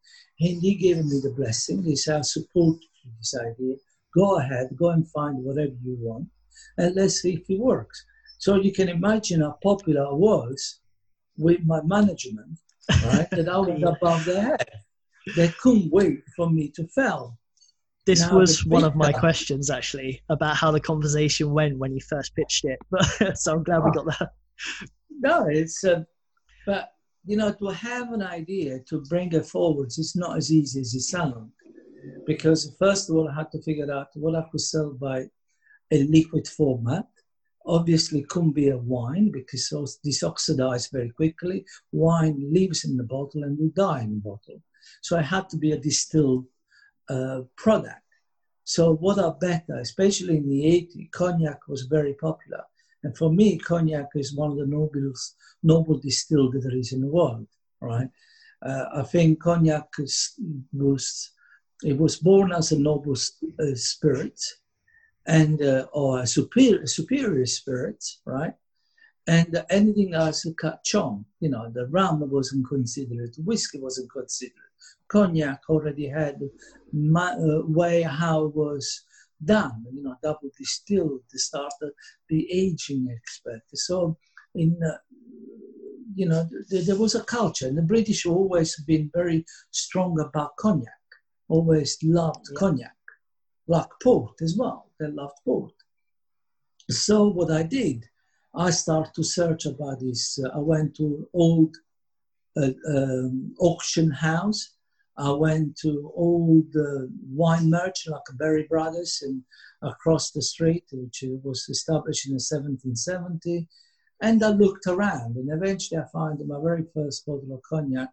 [0.41, 1.83] And he gave me the blessing.
[1.83, 2.79] He said, I support
[3.19, 3.77] this idea.
[4.15, 6.29] Go ahead, go and find whatever you want,
[6.79, 8.05] and let's see if it works.
[8.39, 10.81] So you can imagine how popular I was
[11.37, 12.59] with my management,
[13.07, 13.29] right?
[13.31, 14.69] that I was above their head.
[15.35, 17.39] They couldn't wait for me to fail.
[18.05, 22.01] This now, was one of my questions actually about how the conversation went when you
[22.01, 22.79] first pitched it.
[22.91, 24.31] But so I'm glad we got that
[25.21, 26.05] no, it's uh,
[26.67, 26.91] but
[27.25, 30.95] you know to have an idea to bring it forwards is not as easy as
[30.95, 31.53] it sounds
[32.27, 35.27] because first of all I had to figure out what I could sell by
[35.91, 37.07] a liquid format.
[37.65, 41.65] Obviously, couldn't be a wine because it's disoxidized very quickly.
[41.93, 44.63] Wine lives in the bottle and will die in the bottle.
[45.03, 46.47] So it had to be a distilled
[47.09, 48.03] uh, product.
[48.65, 52.63] So what are better, especially in the 80s, cognac was very popular.
[53.03, 57.01] And for me, cognac is one of the noblest, noble distilled that there is in
[57.01, 57.47] the world,
[57.81, 58.09] right?
[58.63, 60.35] Uh, I think cognac is,
[60.73, 61.31] was
[61.85, 63.17] it was born as a noble
[63.61, 64.41] uh, spirit
[65.27, 68.55] and uh, or superior superior spirit, right?
[69.29, 71.25] And anything else catch on.
[71.41, 74.53] You know, the rum wasn't considered, whiskey wasn't considered.
[75.09, 76.41] Cognac already had
[76.93, 79.03] my, uh, way how it was
[79.45, 81.93] done, you know, double distilled, they started
[82.29, 83.63] the aging expert.
[83.75, 84.17] So,
[84.55, 84.97] in uh,
[86.15, 90.57] you know, th- there was a culture, and the British always been very strong about
[90.57, 90.89] cognac,
[91.49, 92.59] always loved yeah.
[92.59, 92.97] cognac,
[93.67, 94.86] like port as well.
[94.99, 95.75] They loved port.
[96.91, 98.05] So what I did,
[98.55, 100.39] I started to search about this.
[100.43, 101.77] Uh, I went to old
[102.57, 104.77] uh, um, auction house
[105.19, 109.43] I went to old the wine merchant like Berry Brothers and
[109.81, 113.67] across the street, which was established in 1770.
[114.21, 118.11] And I looked around and eventually I found my very first bottle of cognac,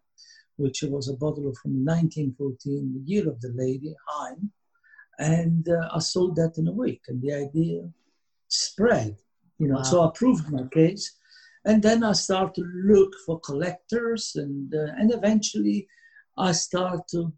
[0.56, 4.50] which was a bottle from 1914, the year of the lady, Hine.
[5.18, 7.88] And uh, I sold that in a week and the idea
[8.48, 9.16] spread,
[9.58, 9.82] you know, wow.
[9.82, 11.18] so I proved my case.
[11.64, 15.86] And then I start to look for collectors and, uh, and eventually
[16.36, 17.32] I start to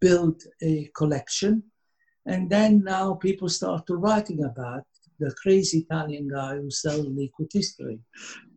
[0.00, 1.62] build a collection.
[2.26, 4.84] And then now people start to writing about
[5.20, 8.00] the crazy Italian guy who sells liquid history.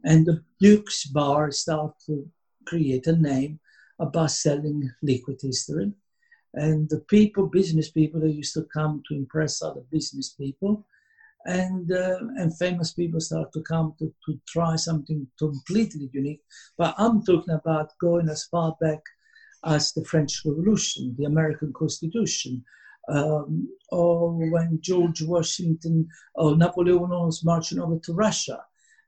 [0.04, 2.28] And the Duke's Bar start to
[2.65, 3.60] create a name
[4.00, 5.91] about selling liquid history.
[6.56, 10.88] And the people, business people, they used to come to impress other business people.
[11.46, 16.41] And, uh, and famous people start to come to, to try something completely unique.
[16.78, 19.02] But I'm talking about going as far back
[19.65, 22.63] as the French Revolution, the American Constitution,
[23.10, 28.63] um, or when George Washington or Napoleon was marching over to Russia.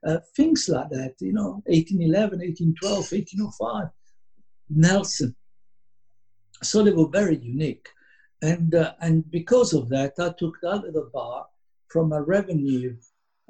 [0.06, 3.88] Uh, things like that, you know, 1811, 1812, 1805,
[4.70, 5.34] Nelson.
[6.62, 7.88] So they were very unique.
[8.42, 11.46] And, uh, and because of that, I took that little bar
[11.88, 12.96] from a revenue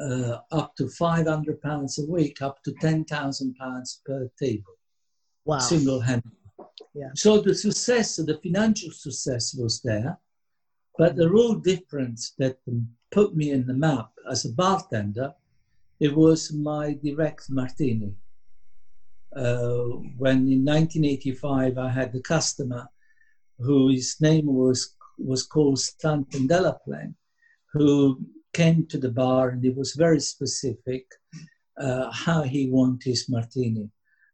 [0.00, 4.74] uh, up to 500 pounds a week, up to 10,000 pounds per table.
[5.44, 5.58] Wow.
[5.58, 6.32] Single handed.
[6.94, 7.10] Yeah.
[7.14, 10.18] So the success, the financial success was there,
[10.96, 12.58] but the real difference that
[13.10, 15.34] put me in the map as a bartender
[16.00, 18.14] it was my direct martini.
[19.34, 19.84] Uh,
[20.16, 22.88] when in 1985 I had the customer
[23.58, 27.14] whose name was was called Stanton Delaplane,
[27.72, 28.20] who
[28.52, 31.06] came to the bar and he was very specific
[31.78, 33.90] uh, how he wanted his martini.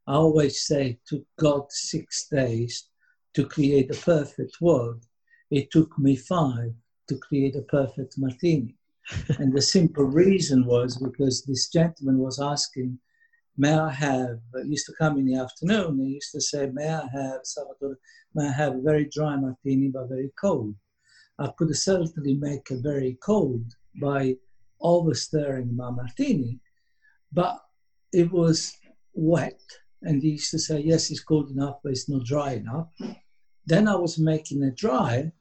[0.07, 2.89] I always say it took God six days
[3.35, 5.05] to create a perfect world.
[5.51, 6.73] It took me five
[7.09, 8.77] to create a perfect martini.
[9.39, 12.99] and the simple reason was because this gentleman was asking,
[13.57, 16.89] May I have, uh, used to come in the afternoon, he used to say, May
[16.89, 17.99] I have, Salvatore,
[18.35, 20.75] may I have a very dry martini but very cold?
[21.39, 23.65] I could certainly make a very cold
[24.01, 24.37] by
[24.81, 26.61] over stirring my martini,
[27.33, 27.61] but
[28.13, 28.73] it was
[29.13, 29.61] wet.
[30.03, 32.89] And he used to say, Yes, it's cold enough, but it's not dry enough.
[33.67, 35.33] Then I was making it dry,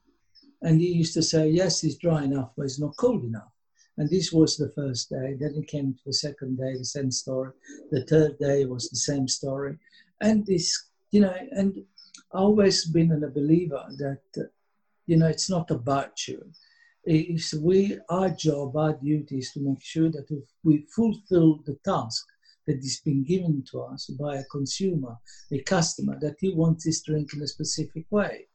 [0.61, 3.52] and he used to say, Yes, it's dry enough, but it's not cold enough.
[3.97, 5.35] And this was the first day.
[5.39, 7.51] Then it came to the second day, the same story.
[7.91, 9.77] The third day was the same story.
[10.21, 11.77] And this, you know, and
[12.33, 14.49] I've always been a believer that,
[15.05, 16.43] you know, it's not about you.
[17.05, 21.77] It's we, our job, our duty is to make sure that if we fulfill the
[21.85, 22.25] task
[22.65, 25.17] that is being given to us by a consumer,
[25.51, 28.47] a customer, that he wants his drink in a specific way.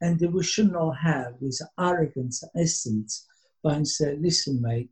[0.00, 3.26] And we should not have this arrogance essence
[3.64, 4.90] by saying, listen, mate,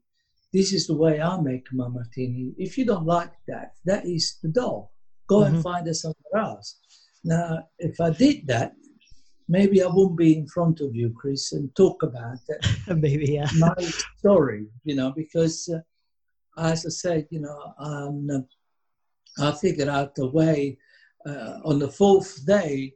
[0.52, 2.54] this is the way I make my martini.
[2.56, 4.88] If you don't like that, that is the door.
[5.28, 5.54] Go mm-hmm.
[5.54, 6.80] and find us somewhere else.
[7.22, 8.72] Now, if I did that,
[9.48, 12.96] maybe I wouldn't be in front of you, Chris, and talk about that.
[13.00, 13.48] maybe, yeah.
[13.58, 13.74] my
[14.18, 15.80] story, you know, because uh,
[16.60, 18.46] as I said, you know, um,
[19.38, 20.78] I figured out a way.
[21.24, 22.94] Uh, on the fourth day,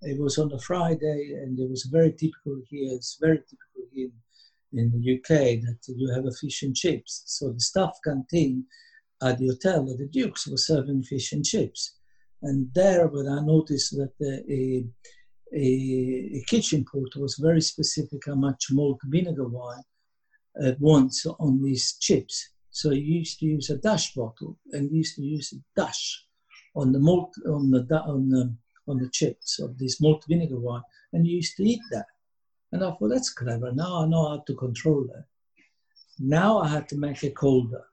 [0.00, 2.92] it was on a Friday, and it was very typical here.
[2.94, 4.08] It's very typical here
[4.76, 7.22] in the UK that you have a fish and chips.
[7.26, 8.66] So the staff canteen
[9.22, 11.96] at the hotel at the Dukes was serving fish and chips.
[12.42, 14.84] And there, when I noticed that a,
[15.54, 19.82] a, a kitchen porter was very specific how much malt vinegar wine
[20.60, 22.50] uh, at once on these chips.
[22.70, 26.24] So he used to use a dash bottle and used to use a dash
[26.74, 28.54] on the malt on the on the
[28.88, 32.06] on the chips of this malt vinegar wine, and he used to eat that.
[32.76, 33.72] And I thought, that's clever.
[33.72, 35.24] Now I know how to control that.
[36.18, 37.84] Now I had to make it colder.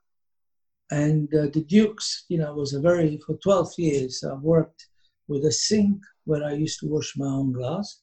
[0.91, 4.87] And uh, the Dukes, you know, was a very, for 12 years, I worked
[5.29, 8.01] with a sink where I used to wash my own glass,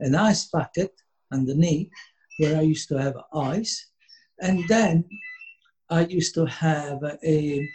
[0.00, 0.92] an ice bucket
[1.32, 1.88] underneath
[2.36, 3.88] where I used to have ice,
[4.42, 5.04] and then
[5.88, 7.68] I used to have a,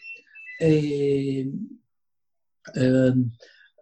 [0.61, 1.51] a,
[2.77, 3.31] um,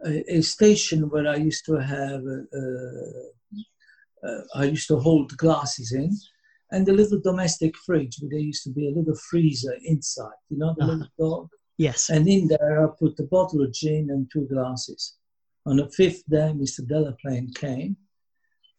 [0.06, 3.32] a, a station where I used to have uh,
[4.24, 6.12] uh, I used to hold glasses in,
[6.72, 10.58] and a little domestic fridge where there used to be a little freezer inside, you
[10.58, 10.92] know, the uh-huh.
[10.94, 11.50] little dog.
[11.78, 12.10] Yes.
[12.10, 15.16] And in there, I put a bottle of gin and two glasses.
[15.66, 16.82] On the fifth day, Mr.
[16.82, 17.98] Delaplane came,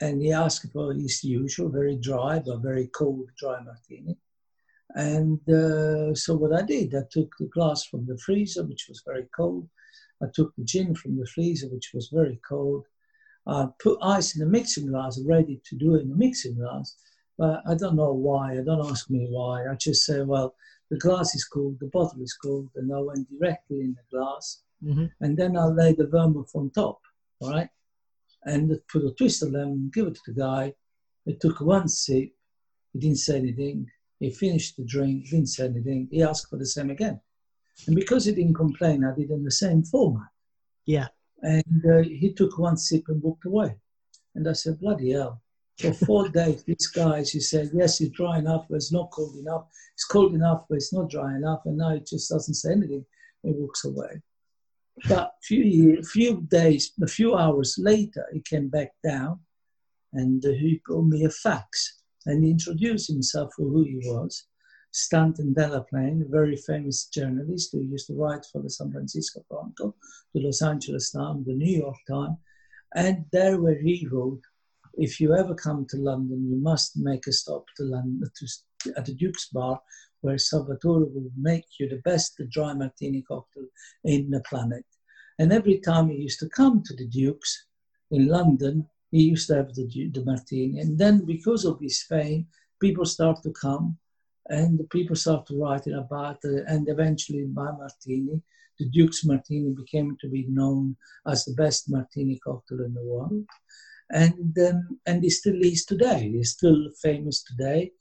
[0.01, 4.17] and he asked for his usual, very dry but very cold dry martini.
[4.95, 9.03] And uh, so what I did, I took the glass from the freezer, which was
[9.07, 9.69] very cold.
[10.23, 12.85] I took the gin from the freezer, which was very cold.
[13.47, 16.97] I put ice in the mixing glass, ready to do it in the mixing glass.
[17.39, 18.53] But I don't know why.
[18.53, 19.67] I don't ask me why.
[19.67, 20.55] I just say, well,
[20.91, 24.63] the glass is cold, the bottle is cold, and I went directly in the glass.
[24.85, 25.07] Mm-hmm.
[25.21, 27.01] And then I lay the vermouth on top,
[27.41, 27.69] all right?
[28.45, 30.75] And put a twist of lemon, give it to the guy.
[31.25, 32.31] He took one sip.
[32.93, 33.87] He didn't say anything.
[34.19, 36.09] He finished the drink, didn't say anything.
[36.11, 37.21] He asked for the same again.
[37.87, 40.29] And because he didn't complain, I did in the same format.
[40.85, 41.09] Yeah.
[41.43, 43.77] And uh, he took one sip and walked away.
[44.35, 45.43] And I said, bloody hell.
[45.79, 49.37] For four days, these guys, he said, yes, it's dry enough, but it's not cold
[49.37, 49.67] enough.
[49.95, 51.63] It's cold enough, but it's not dry enough.
[51.65, 53.05] And now it just doesn't say anything.
[53.43, 54.23] He walks away.
[55.09, 59.41] But a few, years, few days, a few hours later, he came back down
[60.13, 64.47] and uh, he brought me a fax and he introduced himself for who he was.
[64.93, 69.97] Stanton Delaplane, a very famous journalist who used to write for the San Francisco Chronicle,
[70.35, 72.37] the Los Angeles Times, the New York Times,
[72.95, 74.43] and there where he wrote,
[74.99, 79.07] if you ever come to London, you must make a stop to London to, at
[79.07, 79.81] the Duke's Bar,
[80.21, 83.65] where Salvatore will make you the best dry martini cocktail
[84.05, 84.85] in the planet.
[85.39, 87.67] And every time he used to come to the Duke's
[88.11, 90.81] in London, he used to have the, the martini.
[90.81, 92.47] And then, because of his fame,
[92.79, 93.97] people start to come
[94.53, 98.41] and people started writing about it, and eventually by Martini,
[98.79, 100.97] the Duke's Martini became to be known
[101.27, 103.47] as the best Martini cocktail in the world,
[104.11, 106.31] and um, and it still is today.
[106.35, 107.93] It's still famous today.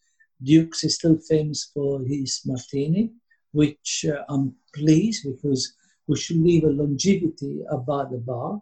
[0.43, 3.11] Duke's is still famous for his Martini,
[3.53, 5.73] which uh, I'm pleased because
[6.07, 8.61] we should leave a longevity about the bar.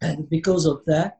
[0.00, 1.18] And because of that,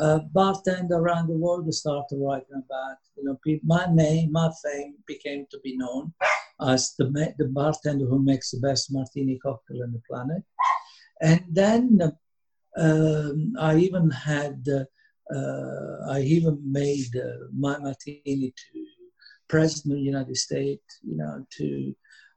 [0.00, 5.46] uh, bartender around the world started writing about, you know, my name, my fame became
[5.50, 6.12] to be known
[6.66, 10.42] as the, the bartender who makes the best martini cocktail on the planet.
[11.20, 12.00] And then
[12.76, 18.86] um, I even had, uh, uh, I even made uh, my martini to
[19.48, 21.94] President of the United States, you know, to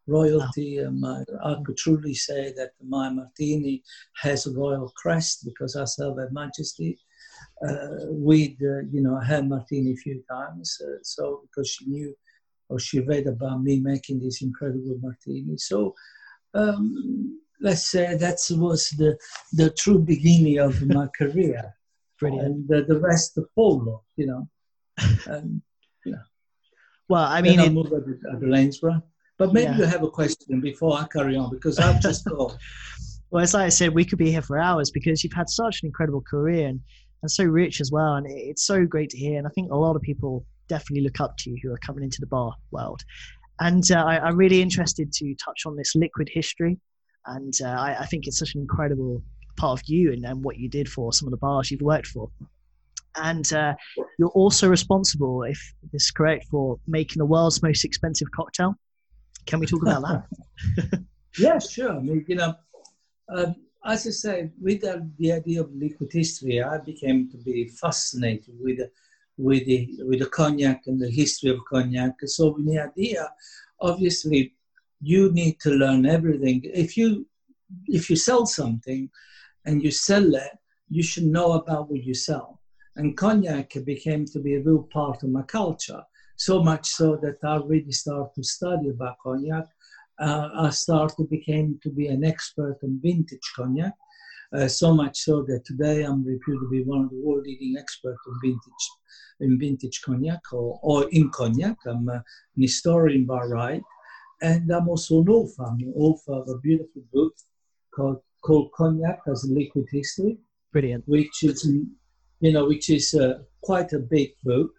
[0.07, 0.83] royalty.
[0.83, 3.83] Um, I, I, could truly say that my martini
[4.21, 6.99] has a royal crest because I serve Her Majesty.
[7.65, 10.81] Uh, with, uh, you know, her had martini a few times.
[10.83, 12.13] Uh, so because she knew
[12.69, 15.57] or she read about me making this incredible martini.
[15.57, 15.93] So
[16.53, 19.17] um, let's say that was the,
[19.53, 21.73] the true beginning of my career.
[22.19, 22.45] Brilliant.
[22.45, 24.49] And the, the rest followed, you know.
[25.27, 25.61] And,
[26.05, 26.23] yeah.
[27.09, 29.01] Well, I mean, then I moved at, at Lanesborough.
[29.37, 29.77] But maybe yeah.
[29.77, 32.55] you have a question before I carry on because I've just got.
[33.31, 35.87] well, like I said, we could be here for hours because you've had such an
[35.87, 36.79] incredible career and,
[37.23, 38.15] and so rich as well.
[38.15, 39.37] And it's so great to hear.
[39.39, 42.03] And I think a lot of people definitely look up to you who are coming
[42.03, 43.01] into the bar world.
[43.59, 46.77] And uh, I, am really interested to touch on this liquid history.
[47.25, 49.23] And uh, I, I, think it's such an incredible
[49.55, 52.07] part of you and, and what you did for some of the bars you've worked
[52.07, 52.29] for.
[53.15, 53.75] And uh,
[54.19, 55.59] you're also responsible, if
[55.93, 58.75] this is correct, for making the world's most expensive cocktail.
[59.45, 61.03] Can we talk about that?
[61.37, 61.91] yeah, sure.
[61.91, 62.55] I mean, you know,
[63.29, 63.55] um,
[63.85, 68.55] as I say, with the, the, idea of liquid history, I became to be fascinated
[68.59, 68.79] with
[69.37, 72.13] with the with the cognac and the history of cognac.
[72.25, 73.29] So with the idea,
[73.81, 74.53] obviously,
[75.01, 76.61] you need to learn everything.
[76.63, 77.27] If you
[77.87, 79.09] if you sell something
[79.65, 80.57] and you sell it,
[80.89, 82.61] you should know about what you sell.
[82.95, 86.03] And cognac became to be a real part of my culture.
[86.35, 89.65] So much so that I really started to study about cognac.
[90.19, 93.93] Uh, I started became to be an expert on vintage cognac.
[94.53, 97.75] Uh, so much so that today I'm reputed to be one of the world leading
[97.79, 98.85] experts on vintage
[99.39, 101.77] in vintage cognac or, or in cognac.
[101.87, 102.21] I'm an
[102.55, 103.81] historian by right,
[104.41, 105.63] and I'm also an author.
[105.63, 107.33] I'm an author of a beautiful book
[107.95, 110.37] called called Cognac as a Liquid History.
[110.71, 111.07] Brilliant.
[111.07, 111.67] Which is
[112.39, 114.71] you know which is uh, quite a big book.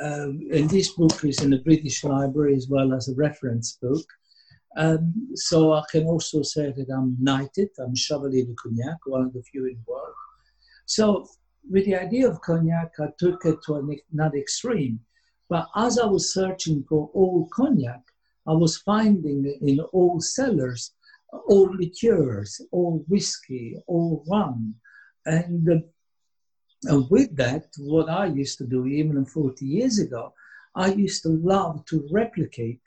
[0.00, 4.06] Um, and this book is in the British Library as well as a reference book.
[4.76, 7.70] Um, so I can also say that I'm knighted.
[7.78, 10.14] I'm Chevalier de Cognac, one of the few in the world.
[10.86, 11.26] So
[11.70, 15.00] with the idea of cognac, I took it to another extreme.
[15.48, 18.02] But as I was searching for old cognac,
[18.46, 20.92] I was finding in old cellars
[21.32, 24.74] old liqueurs, old whiskey, old rum.
[25.26, 25.80] And, uh,
[26.84, 30.32] and with that, what I used to do, even 40 years ago,
[30.74, 32.80] I used to love to replicate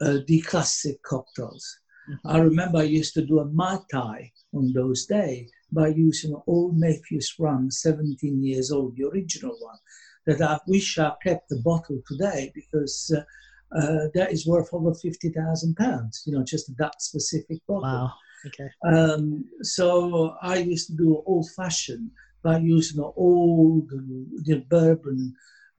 [0.00, 1.78] uh, the classic cocktails.
[2.08, 2.28] Mm-hmm.
[2.28, 6.76] I remember I used to do a Mai Tai on those days by using old
[6.76, 9.78] Nephew's rum, 17 years old, the original one,
[10.26, 14.92] that I wish I kept the bottle today because uh, uh, that is worth over
[14.94, 17.82] 50,000 pounds, you know, just that specific bottle.
[17.82, 18.12] Wow.
[18.46, 18.70] Okay.
[18.84, 22.10] Um, so I used to do old fashioned
[22.42, 25.34] by using old the bourbon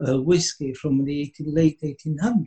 [0.07, 2.45] uh, whiskey from the 18, late 1800s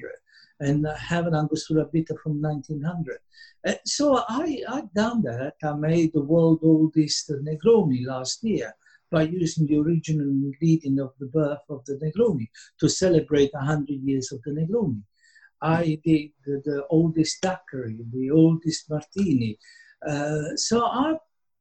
[0.60, 3.18] and have an Angostura bitter from 1900.
[3.66, 5.54] Uh, so I, I done that.
[5.62, 8.72] I made the world oldest Negroni last year
[9.10, 12.48] by using the original ingredient of the birth of the Negroni
[12.80, 15.02] to celebrate 100 years of the Negroni.
[15.62, 19.58] I did the, the oldest daiquiri, the oldest martini.
[20.06, 21.16] Uh, so I,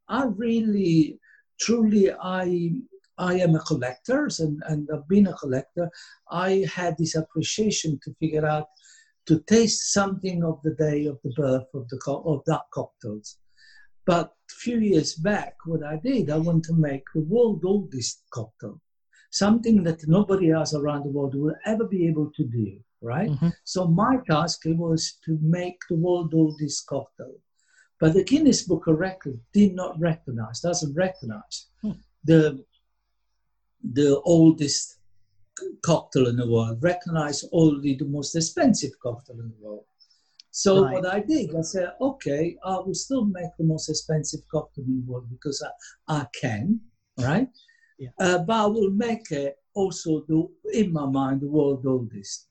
[0.09, 1.19] I really,
[1.59, 2.73] truly, I
[3.17, 5.89] I am a collector and, and I've been a collector.
[6.31, 8.67] I had this appreciation to figure out
[9.25, 13.37] to taste something of the day of the birth of the of that cocktails.
[14.05, 18.23] But a few years back, what I did, I want to make the world oldest
[18.31, 18.81] cocktail,
[19.31, 23.29] something that nobody else around the world will ever be able to do, right?
[23.29, 23.49] Mm-hmm.
[23.63, 27.35] So my task was to make the world oldest cocktail.
[27.99, 31.91] But the Guinness Book of Records did not recognize, doesn't recognize hmm.
[32.25, 32.65] the
[33.93, 34.97] the oldest
[35.83, 39.85] cocktail in the world, recognize only the most expensive cocktail in the world.
[40.51, 40.93] So right.
[40.93, 45.03] what I did, I said, okay, I will still make the most expensive cocktail in
[45.03, 45.63] the world because
[46.07, 46.79] I, I can,
[47.19, 47.47] right?
[47.97, 48.09] Yeah.
[48.19, 52.47] Uh, but I will make it also the, in my mind the world oldest.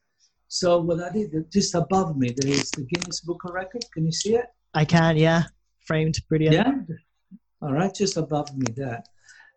[0.48, 3.84] So what I did, just above me, there is the Guinness Book of Record.
[3.94, 4.46] Can you see it?
[4.74, 5.44] I can, yeah.
[5.86, 6.54] Framed brilliant.
[6.54, 6.96] Yeah.
[7.62, 9.02] All right, just above me there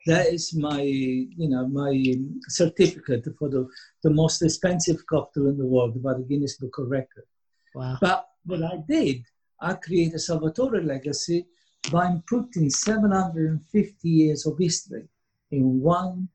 [0.06, 2.16] that is my you know my
[2.48, 3.68] certificate for the,
[4.04, 7.26] the most expensive cocktail in the world by the Guinness Book of Record.
[7.74, 7.98] Wow.
[8.00, 9.26] But what I did,
[9.60, 11.48] I created a Salvatore legacy
[11.92, 15.08] by putting 750 years of history
[15.52, 16.30] in one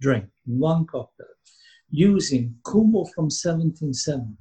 [0.00, 1.26] drink, in one cocktail,
[1.90, 4.36] using Kümmel from 1770,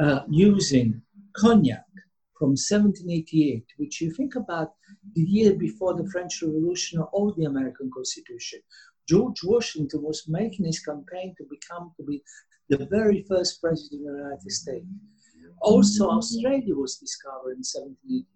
[0.00, 1.02] uh, using
[1.34, 1.83] cognac
[2.44, 4.74] from 1788, which you think about
[5.14, 8.60] the year before the French Revolution or the American Constitution.
[9.08, 12.22] George Washington was making his campaign to become to be
[12.68, 14.84] the very first president of the United States.
[15.62, 18.26] Also, Australia was discovered in 1788.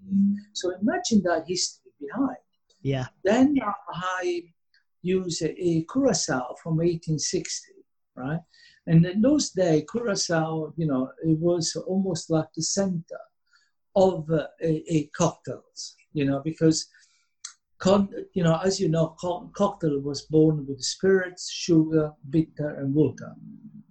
[0.55, 2.43] So imagine that history behind.
[2.81, 3.09] Yeah.
[3.25, 3.59] Then
[3.93, 4.45] I
[5.03, 7.73] use a, a Curacao from 1860,
[8.17, 8.41] right?
[8.87, 13.21] And in those days, Curacao, you know, it was almost like the center
[13.97, 16.89] of uh, a, a cocktails, you know, because,
[17.79, 22.95] con- you know, as you know, co- cocktail was born with spirits, sugar, bitter, and
[22.95, 23.33] water,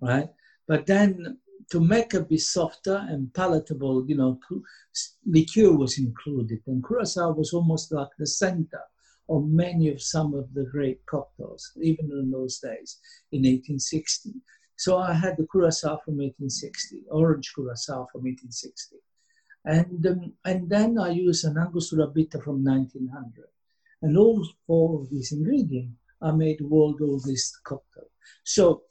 [0.02, 0.30] right?
[0.68, 1.38] But then
[1.72, 4.40] to make it be softer and palatable, you know,
[5.26, 8.82] liqueur was included, and Curacao was almost like the center
[9.30, 13.00] of many of some of the great cocktails, even in those days
[13.32, 14.34] in 1860.
[14.78, 18.98] So I had the Curacao from 1860, orange Curacao from 1860.
[19.68, 23.46] And, um, and then I use an Angostura bitter from 1900.
[24.02, 28.10] And all four of these ingredients I made world oldest cocktail.
[28.44, 28.84] So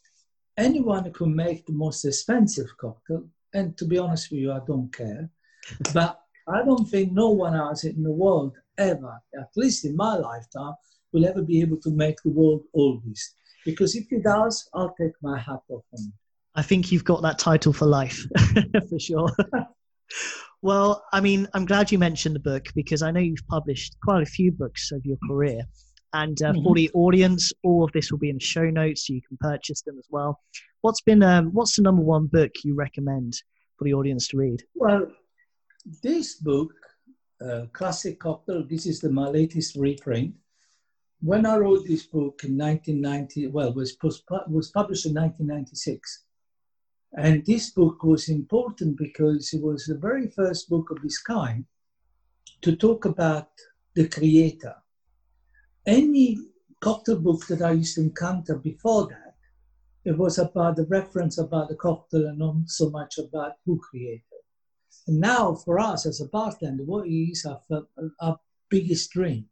[0.56, 3.24] anyone can make the most expensive cocktail,
[3.54, 5.30] and to be honest with you, I don't care.
[5.94, 10.14] but I don't think no one else in the world ever, at least in my
[10.16, 10.74] lifetime,
[11.12, 13.34] will ever be able to make the world oldest.
[13.64, 16.12] Because if he does, I'll take my hat off him.
[16.54, 18.26] I think you've got that title for life,
[18.88, 19.30] for sure.
[20.66, 24.22] well, I mean, I'm glad you mentioned the book because I know you've published quite
[24.22, 25.62] a few books over your career.
[26.12, 26.64] And uh, mm-hmm.
[26.64, 29.38] for the audience, all of this will be in the show notes, so you can
[29.40, 30.40] purchase them as well.
[30.80, 33.34] What's been um, what's the number one book you recommend
[33.78, 34.64] for the audience to read?
[34.74, 35.06] Well,
[36.02, 36.72] this book,
[37.40, 40.34] uh, Classic Cocktail, this is the, my latest reprint.
[41.20, 46.24] When I wrote this book in 1990, well, was post, was published in 1996.
[47.16, 51.64] And this book was important because it was the very first book of this kind
[52.62, 53.48] to talk about
[53.94, 54.76] the creator
[55.86, 56.38] any
[56.80, 59.34] cocktail book that I used to encounter before that,
[60.04, 64.22] it was about the reference about the cocktail and not so much about who created.
[65.06, 67.86] And now for us as a bartender, what is our,
[68.20, 68.38] our
[68.68, 69.46] biggest dream?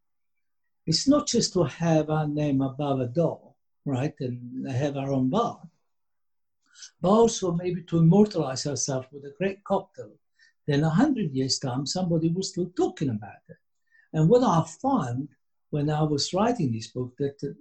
[0.87, 3.55] It's not just to have our name above a door,
[3.85, 5.61] right, and have our own bar,
[7.01, 10.13] but also maybe to immortalize herself with a great cocktail.
[10.67, 13.57] Then a hundred years time, somebody was still talking about it.
[14.13, 15.29] And what I found
[15.71, 17.53] when I was writing this book that uh,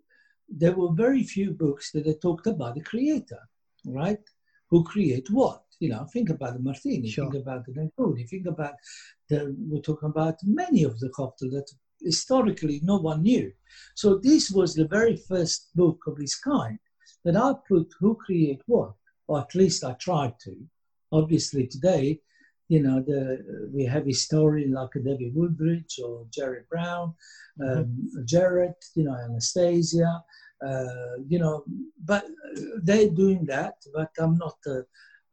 [0.47, 3.39] there were very few books that talked about the creator,
[3.85, 4.23] right?
[4.69, 5.63] Who create what?
[5.79, 7.29] You know, think about the martini, sure.
[7.29, 8.75] think about the Negroni, think about
[9.29, 11.69] the, we're talking about many of the cocktails that
[12.01, 13.51] historically no one knew.
[13.95, 16.77] So this was the very first book of this kind
[17.25, 18.93] that I put who create what,
[19.33, 20.55] or at least I tried to.
[21.11, 22.21] Obviously today
[22.73, 27.13] you know, the, we have historians like David Wondrich or Jerry Brown,
[27.59, 27.79] mm-hmm.
[27.79, 28.25] um, mm-hmm.
[28.25, 30.23] Jared, you know, Anastasia,
[30.65, 31.63] uh, you know,
[32.03, 32.25] but
[32.81, 33.75] they're doing that.
[33.93, 34.83] But I'm not a,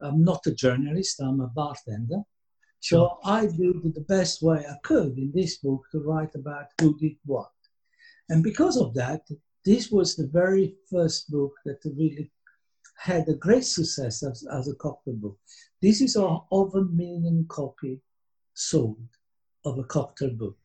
[0.00, 1.20] I'm not a journalist.
[1.20, 2.22] I'm a bartender.
[2.80, 3.18] Sure.
[3.24, 6.98] So I did the best way I could in this book to write about who
[6.98, 7.52] did what.
[8.28, 9.22] And because of that,
[9.64, 12.30] this was the very first book that really
[13.00, 15.38] had a great success as, as a cocktail book.
[15.80, 18.00] This is a over million copy
[18.52, 19.08] sold
[19.64, 20.58] of a cocktail book.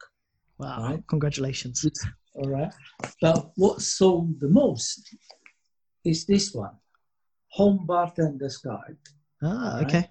[0.57, 0.83] Wow!
[0.83, 1.03] Right?
[1.07, 1.85] Congratulations.
[2.33, 2.73] All right.
[3.21, 5.15] But what sold the most
[6.03, 6.75] is this one,
[7.51, 8.97] Home Bartender's Guide.
[9.41, 10.09] Ah, okay.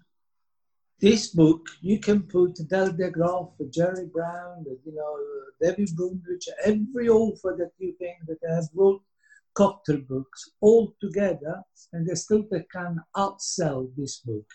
[1.00, 5.18] This book, you can put Dale DeGroff, Jerry Brown, you know,
[5.60, 9.02] David Wondrich, every author that you think that has wrote
[9.54, 14.46] cocktail books all together, and they still they can outsell this book.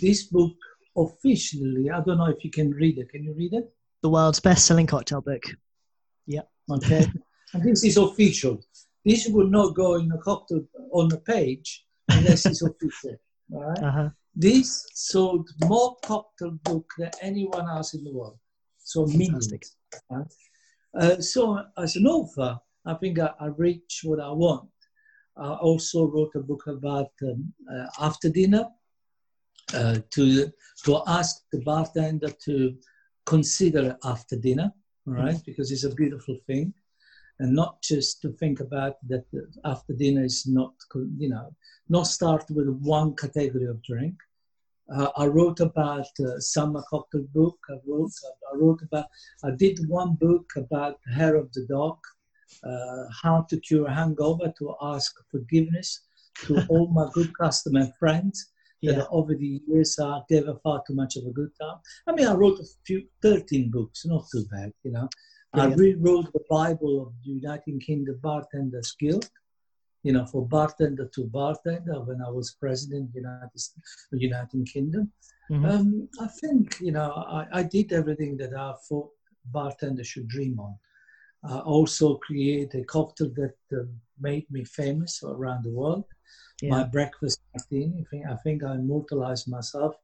[0.00, 0.56] This book
[0.96, 3.10] officially, I don't know if you can read it.
[3.10, 3.72] Can you read it?
[4.02, 5.42] The world's best-selling cocktail book.
[6.26, 6.42] Yeah.
[6.70, 7.06] Okay.
[7.54, 8.60] and this is official.
[9.04, 13.16] This will not go in a cocktail on a page unless it's official.
[13.52, 13.82] All right?
[13.82, 14.08] uh-huh.
[14.34, 18.38] This sold more cocktail book than anyone else in the world.
[18.78, 19.52] So millions.
[20.10, 20.26] Right?
[20.98, 22.58] Uh, so as an author,
[22.88, 24.70] I think I, I reached what I want.
[25.36, 28.64] I also wrote a book about um, uh, after dinner
[29.74, 30.50] uh, to
[30.84, 32.74] to ask the bartender to
[33.26, 34.72] consider after dinner,
[35.06, 35.34] right?
[35.34, 35.50] Mm-hmm.
[35.50, 36.72] Because it's a beautiful thing,
[37.38, 39.26] and not just to think about that
[39.64, 40.72] after dinner is not
[41.18, 41.54] you know
[41.88, 44.16] not start with one category of drink.
[44.90, 47.58] Uh, I wrote about uh, summer cocktail book.
[47.68, 48.10] I wrote,
[48.50, 49.04] I wrote about,
[49.44, 51.98] I did one book about hair of the dog,
[52.64, 56.00] uh, how to cure hangover, to ask forgiveness
[56.46, 59.04] to all my good customer friends that Yeah.
[59.10, 61.78] over the years I gave her far too much of a good time.
[62.06, 65.08] I mean, I wrote a few, 13 books, not too bad, you know.
[65.52, 65.80] I Brilliant.
[65.80, 69.28] rewrote the Bible of the United Kingdom Bartenders Guild,
[70.04, 73.62] you know, for bartender to bartender when I was president of United,
[74.12, 75.10] United Kingdom.
[75.50, 75.70] Mhm.
[75.70, 79.10] Um, I think, you know, I, I did everything that I thought
[79.46, 80.76] bartender should dream on.
[81.48, 83.84] I also created a cocktail that uh,
[84.20, 86.04] made me famous around the world.
[86.60, 86.70] Yeah.
[86.70, 88.04] My breakfast martini.
[88.04, 89.94] I think I think I immortalized myself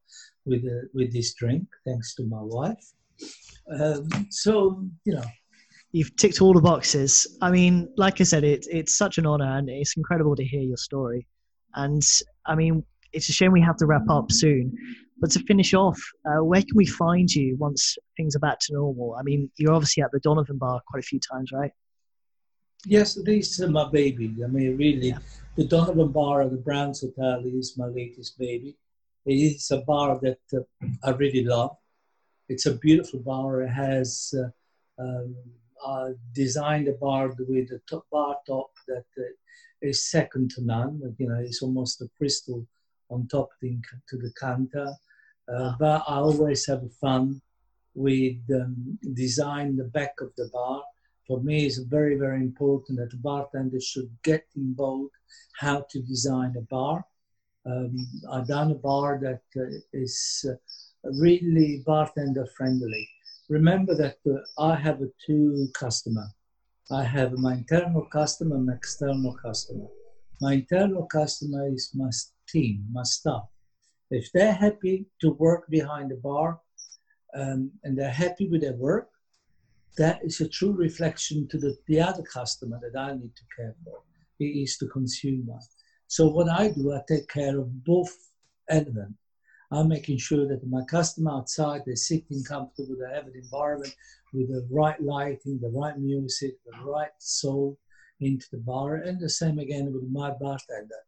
[0.47, 2.87] with uh, with this drink, thanks to my wife.
[3.81, 5.25] Um, so you know,
[5.95, 7.39] You've ticked all the boxes.
[7.41, 10.61] I mean, like I said, it, it's such an honor and it's incredible to hear
[10.61, 11.25] your story.
[11.77, 12.03] And
[12.47, 12.85] I mean,
[13.15, 14.77] it's a shame we have to wrap up soon.
[15.21, 18.73] But to finish off, uh, where can we find you once things are back to
[18.75, 19.17] normal?
[19.19, 21.73] I mean, you're obviously at the Donovan Bar quite a few times, right?
[22.87, 24.29] yes, this is my baby.
[24.45, 25.19] I mean, really, Yeah.
[25.57, 28.77] the Donovan Bar at the Browns Hotel is my latest baby.
[29.25, 30.61] It is a bar that uh,
[31.03, 31.77] I really love.
[32.51, 33.63] It's a beautiful bar.
[33.63, 35.35] It has uh, um,
[35.87, 39.23] I designed a bar with a top bar top that uh,
[39.81, 41.01] is second to none.
[41.19, 42.67] You know, it's almost a crystal
[43.15, 44.89] on top to the counter.
[45.53, 47.41] Uh, but I always have fun
[47.95, 50.83] with um, design the back of the bar.
[51.27, 55.15] For me, it's very, very important that the bartender should get involved
[55.59, 57.05] how to design a bar.
[57.67, 57.97] Um,
[58.31, 60.55] I've done a bar that uh, is uh,
[61.19, 63.09] really bartender friendly.
[63.49, 66.27] Remember that uh, I have a two customer.
[66.91, 69.87] I have my internal customer and my external customer.
[70.43, 72.11] My internal customer is my
[72.49, 73.45] team, my staff.
[74.11, 76.61] If they're happy to work behind the bar
[77.35, 79.09] um, and they're happy with their work,
[79.97, 83.75] that is a true reflection to the, the other customer that I need to care
[83.85, 84.03] for.
[84.41, 85.59] Is the consumer.
[86.09, 88.13] So what I do, I take care of both
[88.69, 89.15] elements.
[89.71, 93.95] I'm making sure that my customer outside, they're sitting comfortable, they have an environment
[94.33, 97.79] with the right lighting, the right music, the right soul
[98.21, 98.97] into the bar.
[98.97, 101.01] And the same again with my bartender,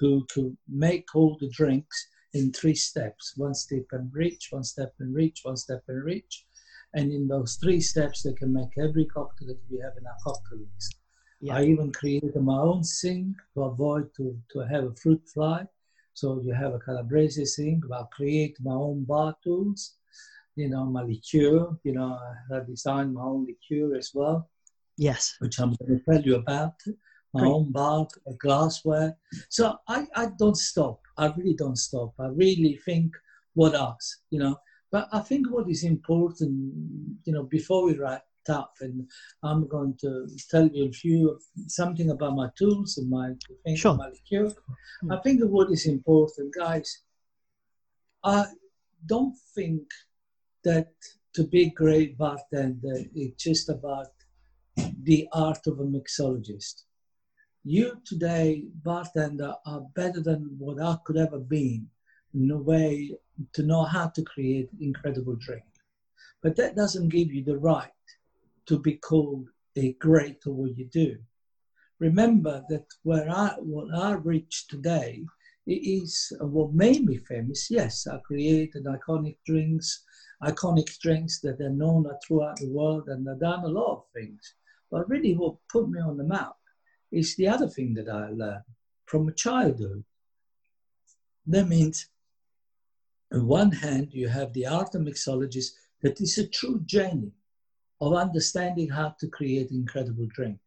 [0.00, 4.94] who can make all the drinks in three steps one step and reach, one step
[5.00, 6.46] and reach, one step and reach.
[6.94, 10.16] And in those three steps, they can make every cocktail that we have in our
[10.22, 10.96] cocktail list.
[11.40, 11.56] Yeah.
[11.56, 15.66] I even created my own sink to avoid to, to have a fruit fly.
[16.14, 17.84] So you have a calabrese sink.
[17.92, 19.94] I create my own bar tools,
[20.54, 21.76] you know, my liqueur.
[21.82, 22.18] You know,
[22.52, 24.48] I designed my own liqueur as well,
[24.98, 25.34] Yes.
[25.38, 26.74] which I'm going to tell you about.
[27.34, 27.50] My Great.
[27.52, 29.16] own bar, uh, glassware.
[29.48, 31.00] So I, I don't stop.
[31.16, 32.12] I really don't stop.
[32.18, 33.14] I really think
[33.54, 34.56] what else, you know.
[34.90, 36.72] But I think what is important,
[37.24, 39.08] you know, before we wrap up, and
[39.42, 43.32] I'm going to tell you a few something about my tools and my
[43.64, 43.94] thing, Sure.
[43.94, 44.52] my liqueur.
[45.10, 47.02] I think what is important, guys.
[48.24, 48.44] I
[49.06, 49.82] don't think
[50.64, 50.92] that
[51.34, 54.08] to be a great bartender is just about
[55.02, 56.82] the art of a mixologist.
[57.64, 61.84] You today, bartender, are better than what I could ever be
[62.34, 63.14] in a way
[63.52, 65.62] to know how to create incredible drink.
[66.42, 67.92] But that doesn't give you the right
[68.66, 69.46] to be called
[69.76, 71.18] a great at what you do.
[72.00, 75.24] Remember that where I what I reached today
[75.64, 77.70] is what made me famous.
[77.70, 80.00] Yes, I created iconic drinks,
[80.42, 84.54] iconic drinks that are known throughout the world, and I've done a lot of things.
[84.90, 86.56] But really, what put me on the map
[87.12, 88.64] is the other thing that I learned
[89.06, 90.02] from a childhood.
[91.46, 92.08] That means,
[93.32, 97.32] on one hand, you have the art of mixologist that is a true journey
[98.00, 100.58] of understanding how to create incredible drink.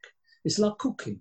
[0.43, 1.19] It's like cooking.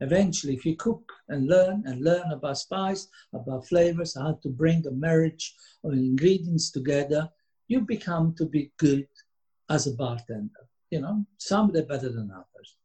[0.00, 4.86] Eventually, if you cook and learn and learn about spice, about flavors, how to bring
[4.86, 5.54] a marriage
[5.84, 7.28] of ingredients together,
[7.68, 9.08] you become to be good
[9.70, 10.68] as a bartender.
[10.90, 12.76] You know, some are better than others.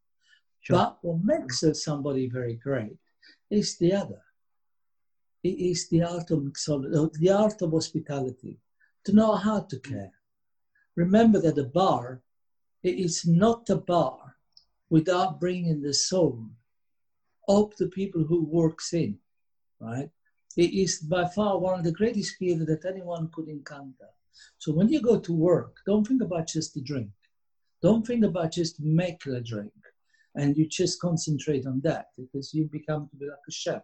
[0.62, 0.78] Sure.
[0.78, 2.98] But what makes somebody very great
[3.50, 4.22] is the other.
[5.44, 8.60] It is the art of mixology, the art of hospitality,
[9.06, 10.12] to know how to care.
[10.96, 12.22] Remember that a bar
[12.84, 14.36] it is not a bar
[14.90, 16.48] without bringing the soul
[17.48, 19.20] of the people who works in,
[19.80, 20.10] right?
[20.58, 24.10] It is by far one of the greatest skills that anyone could encounter.
[24.58, 27.12] So when you go to work, don't think about just the drink.
[27.82, 29.74] Don't think about just making a drink
[30.36, 33.82] and you just concentrate on that because you become to be like a chef.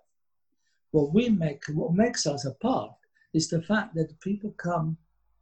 [0.92, 2.92] What we make, what makes us apart
[3.34, 4.98] is the fact that people come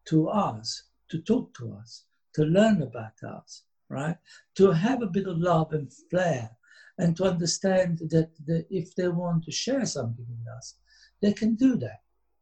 [0.05, 4.17] to us to talk to us, to learn about us, right?
[4.55, 6.49] To have a bit of love and flair,
[6.97, 8.29] and to understand that
[8.69, 10.75] if they want to share something with us,
[11.21, 11.99] they can do that,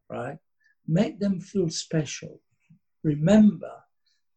[0.09, 0.38] right?
[0.88, 2.39] Make them feel special.
[3.03, 3.72] Remember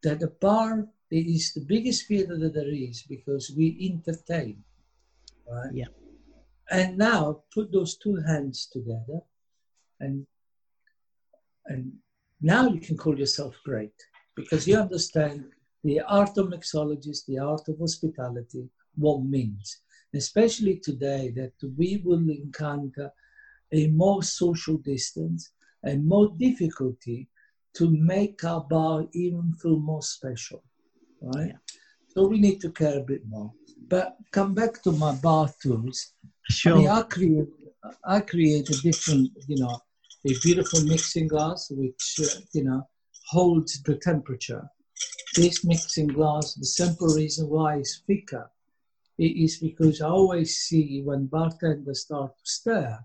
[0.03, 4.63] that the bar is the biggest theater that there is because we entertain,
[5.51, 5.73] right?
[5.73, 5.87] Yeah.
[6.71, 9.21] And now put those two hands together,
[10.01, 10.27] and
[11.67, 11.93] and
[12.41, 13.95] now you can call yourself great
[14.35, 15.45] because you understand
[15.85, 19.79] the art of mixologist, the art of hospitality, what means.
[20.15, 23.11] Especially today that we will encounter
[23.73, 25.51] a more social distance
[25.83, 27.29] and more difficulty
[27.75, 30.63] to make our bar even feel more special,
[31.21, 31.49] right?
[31.49, 31.77] Yeah.
[32.09, 33.53] So we need to care a bit more.
[33.89, 36.13] But come back to my bar tools.
[36.49, 36.75] Sure.
[36.75, 37.49] I, mean, I create,
[38.05, 39.79] I create a different, you know,
[40.27, 42.89] a beautiful mixing glass which, uh, you know,
[43.29, 44.65] holds the temperature.
[45.35, 48.51] This mixing glass, the simple reason why it's thicker
[49.19, 52.99] it is because I always see when bartenders start to stir,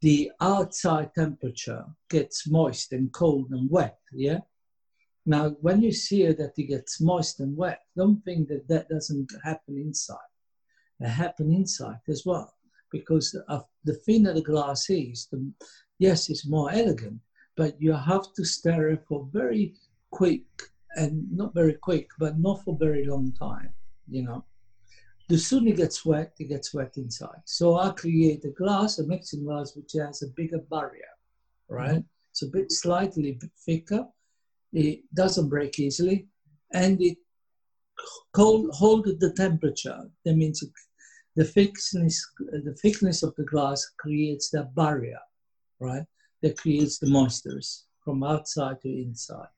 [0.00, 4.40] the outside temperature gets moist and cold and wet, yeah?
[5.28, 9.30] Now, when you see that it gets moist and wet, don't think that that doesn't
[9.44, 10.32] happen inside.
[11.00, 12.54] It happen inside as well,
[12.90, 13.36] because
[13.84, 15.52] the thinner the glass is, the,
[15.98, 17.20] yes, it's more elegant,
[17.58, 19.74] but you have to stir it for very
[20.10, 20.46] quick
[20.96, 23.70] and not very quick, but not for very long time,
[24.08, 24.42] you know.
[25.28, 27.42] The sooner it gets wet, it gets wet inside.
[27.44, 31.12] So I create a glass, a mixing glass, which has a bigger barrier,
[31.68, 31.90] right?
[31.90, 32.30] Mm-hmm.
[32.30, 34.06] It's a bit slightly thicker.
[34.72, 36.26] It doesn't break easily,
[36.72, 37.18] and it
[38.34, 40.10] hold, hold the temperature.
[40.24, 40.70] That means it,
[41.36, 45.20] the thickness, the thickness of the glass creates that barrier,
[45.80, 46.04] right?
[46.42, 49.48] That creates the moistures from outside to inside.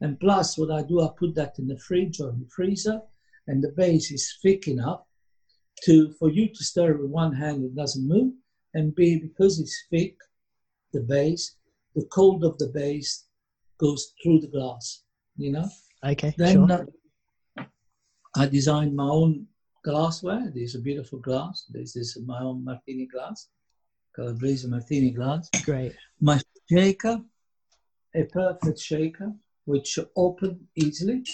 [0.00, 3.00] And plus, what I do, I put that in the fridge or in the freezer,
[3.46, 5.02] and the base is thick enough
[5.84, 8.32] to for you to stir with one hand, it doesn't move,
[8.74, 10.16] and B, because it's thick,
[10.92, 11.56] the base,
[11.94, 13.25] the cold of the base
[13.78, 15.02] goes through the glass,
[15.36, 15.68] you know?
[16.04, 16.86] Okay, Then sure.
[17.58, 17.64] uh,
[18.36, 19.46] I designed my own
[19.84, 20.50] glassware.
[20.54, 21.66] There's a beautiful glass.
[21.70, 23.48] This is my own martini glass,
[24.14, 25.48] called Calabrese martini glass.
[25.64, 25.94] Great.
[26.20, 27.20] My shaker,
[28.14, 29.32] a perfect shaker,
[29.64, 31.24] which open easily.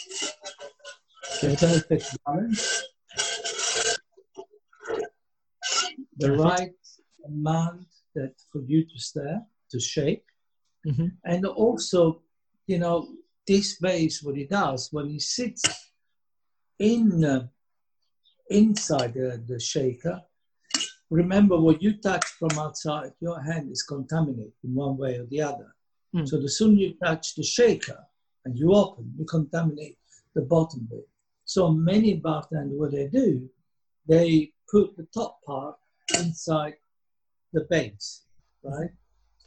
[1.40, 2.82] The perfect balance.
[6.18, 6.72] The right
[7.26, 9.40] amount that for you to stir,
[9.70, 10.24] to shake.
[10.84, 12.22] hmm And also,
[12.72, 13.08] you know,
[13.46, 15.62] this base, what he does, when he sits
[16.78, 17.46] in uh,
[18.48, 20.22] inside the, the shaker,
[21.10, 25.42] remember what you touch from outside, your hand is contaminated in one way or the
[25.42, 25.70] other.
[26.16, 26.26] Mm.
[26.26, 28.00] So the sooner you touch the shaker
[28.46, 29.98] and you open, you contaminate
[30.34, 31.06] the bottom bit.
[31.44, 33.50] So many bartenders, what they do,
[34.08, 35.76] they put the top part
[36.18, 36.76] inside
[37.52, 38.22] the base,
[38.62, 38.90] right?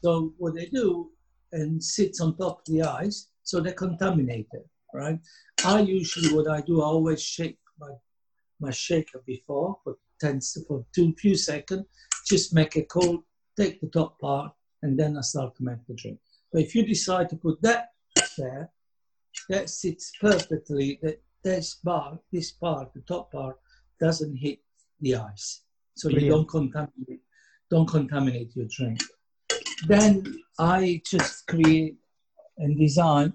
[0.03, 1.09] So what they do
[1.51, 5.19] and sits on top of the ice, so they're contaminated, right?
[5.63, 7.91] I usually what I do, I always shake my
[8.59, 11.85] my shaker before for ten for two few seconds,
[12.25, 13.23] just make it cold,
[13.57, 16.19] take the top part, and then I start to make the drink.
[16.51, 17.89] But if you decide to put that
[18.37, 18.71] there,
[19.49, 20.99] that sits perfectly.
[21.01, 23.57] That this part, this part, the top part,
[23.99, 24.59] doesn't hit
[25.01, 25.61] the ice,
[25.95, 27.21] so you don't contaminate,
[27.69, 28.99] don't contaminate your drink.
[29.83, 31.97] Then I just create
[32.57, 33.33] and design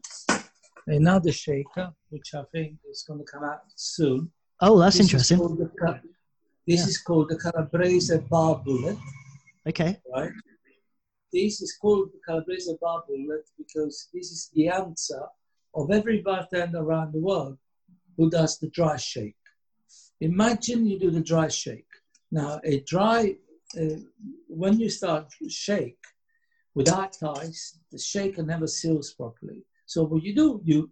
[0.86, 4.32] another shaker, which I think is going to come out soon.
[4.60, 5.38] Oh, that's This interesting.
[5.38, 6.00] called the
[6.66, 6.86] This Yeah.
[6.86, 8.98] is called the Calabrese Bar Bullet,
[9.66, 10.00] Okay.
[10.14, 10.32] right?
[11.32, 15.22] This is called the Calabrese Bar Bullet because this is the answer
[15.74, 17.58] of every bartender around the world
[18.16, 19.36] who does the dry shake.
[20.20, 21.86] Imagine you do the dry shake.
[22.30, 23.36] Now, a dry,
[23.80, 23.96] uh,
[24.48, 25.98] when you start to shake
[26.74, 29.62] without ice, the shaker never seals properly.
[29.86, 30.90] So what you do, you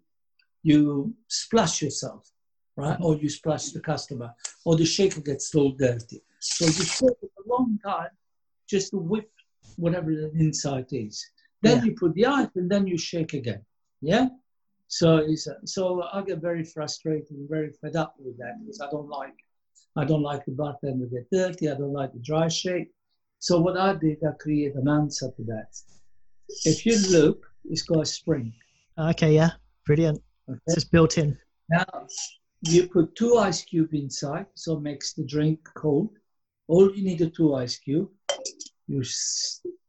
[0.62, 2.30] you splash yourself,
[2.76, 2.94] right?
[2.94, 3.04] Mm-hmm.
[3.04, 6.20] Or you splash the customer, or the shaker gets so dirty.
[6.40, 8.10] So you sit it a long time
[8.66, 9.30] just to whip
[9.76, 11.24] whatever the inside is.
[11.62, 11.84] Then Yeah.
[11.84, 13.64] you put the ice, and then you shake again.
[14.00, 14.28] Yeah.
[14.88, 18.90] So it's so I get very frustrated and very fed up with that because I
[18.90, 19.36] don't like
[19.96, 21.68] I don't like the bartender get dirty.
[21.70, 22.90] I don't like the dry shake.
[23.40, 25.68] So what I did, I create an answer to that.
[26.64, 28.52] If you look, it's got a spring.
[28.98, 29.50] Okay, yeah.
[29.86, 30.20] Brilliant.
[30.48, 30.58] Okay?
[30.66, 31.38] It's just built in.
[31.70, 31.84] Now
[32.62, 36.10] you put two ice cube inside, so it makes the drink cold.
[36.66, 38.08] All you need are two ice cube.
[38.88, 39.02] You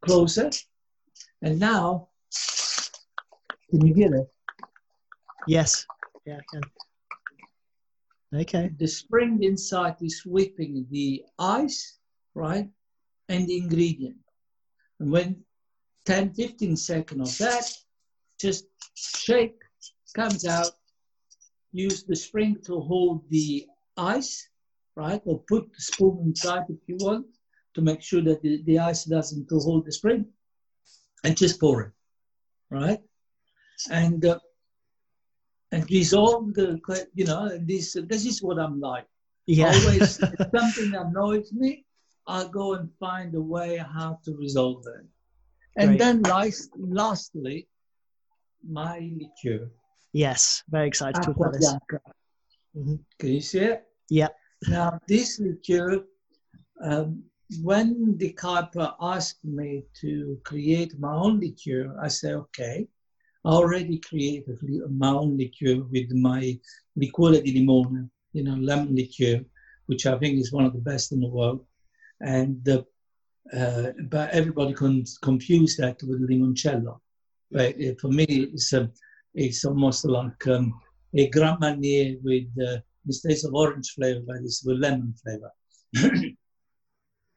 [0.01, 0.61] close it,
[1.41, 2.09] and now
[3.69, 4.27] Can you hear it?
[5.47, 5.85] Yes.
[6.25, 6.61] Yeah, I can.
[8.41, 8.71] Okay.
[8.77, 11.97] The spring inside is whipping the ice,
[12.35, 12.69] right?
[13.29, 14.17] And the ingredient.
[14.99, 15.43] And when
[16.05, 17.71] 10, 15 seconds of that,
[18.39, 18.65] just
[18.95, 19.61] shake,
[20.15, 20.71] comes out,
[21.71, 23.65] use the spring to hold the
[23.97, 24.49] ice,
[24.95, 25.21] right?
[25.25, 27.27] Or put the spoon inside if you want
[27.75, 30.25] to make sure that the, the ice doesn't to hold the spring.
[31.23, 31.91] And just pour it,
[32.69, 32.99] right?
[33.91, 34.39] And uh,
[35.71, 36.79] and dissolve the,
[37.13, 39.05] you know, this this is what I'm like.
[39.45, 39.73] Yeah.
[39.73, 40.17] Always
[40.55, 41.85] something annoys me,
[42.29, 45.05] I'll go and find a way how to resolve it.
[45.77, 45.99] And Great.
[45.99, 47.67] then last, lastly,
[48.63, 49.71] my liqueur.
[50.13, 50.63] Yes.
[50.69, 51.73] Very excited to talk about this.
[51.73, 51.99] Acqua
[52.75, 53.83] hmm Can you see it?
[54.09, 54.27] Yeah.
[54.67, 56.03] Now, this liqueur,
[56.83, 57.23] um,
[57.63, 62.87] when the Kuyper asked me to create my own liqueur, I said, okay.
[63.43, 64.59] I already created
[64.91, 66.59] my own liqueur with my
[66.95, 69.43] liqueur di limone, you know, lemon liqueur,
[69.87, 71.65] which I think is one of the best in the world.
[72.21, 72.83] And uh,
[73.55, 76.99] uh, but everybody can confuse that with limoncello.
[77.51, 78.91] But for me, it's a,
[79.33, 80.79] it's almost like um,
[81.15, 85.51] a Grand Marnier with uh, instead of orange flavor, but it's with lemon flavor.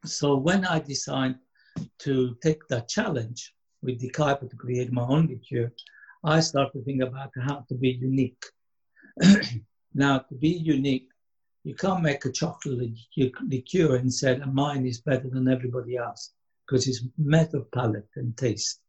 [0.04, 1.38] so when I decided
[2.00, 5.72] to take that challenge with the Kuyper to create my own liqueur,
[6.24, 8.44] I started to think about how to be unique.
[9.94, 11.08] now, to be unique,
[11.64, 16.32] you can't make a chocolate liqueur- and say mine is better than everybody else
[16.66, 18.80] because it's matter of palate and taste.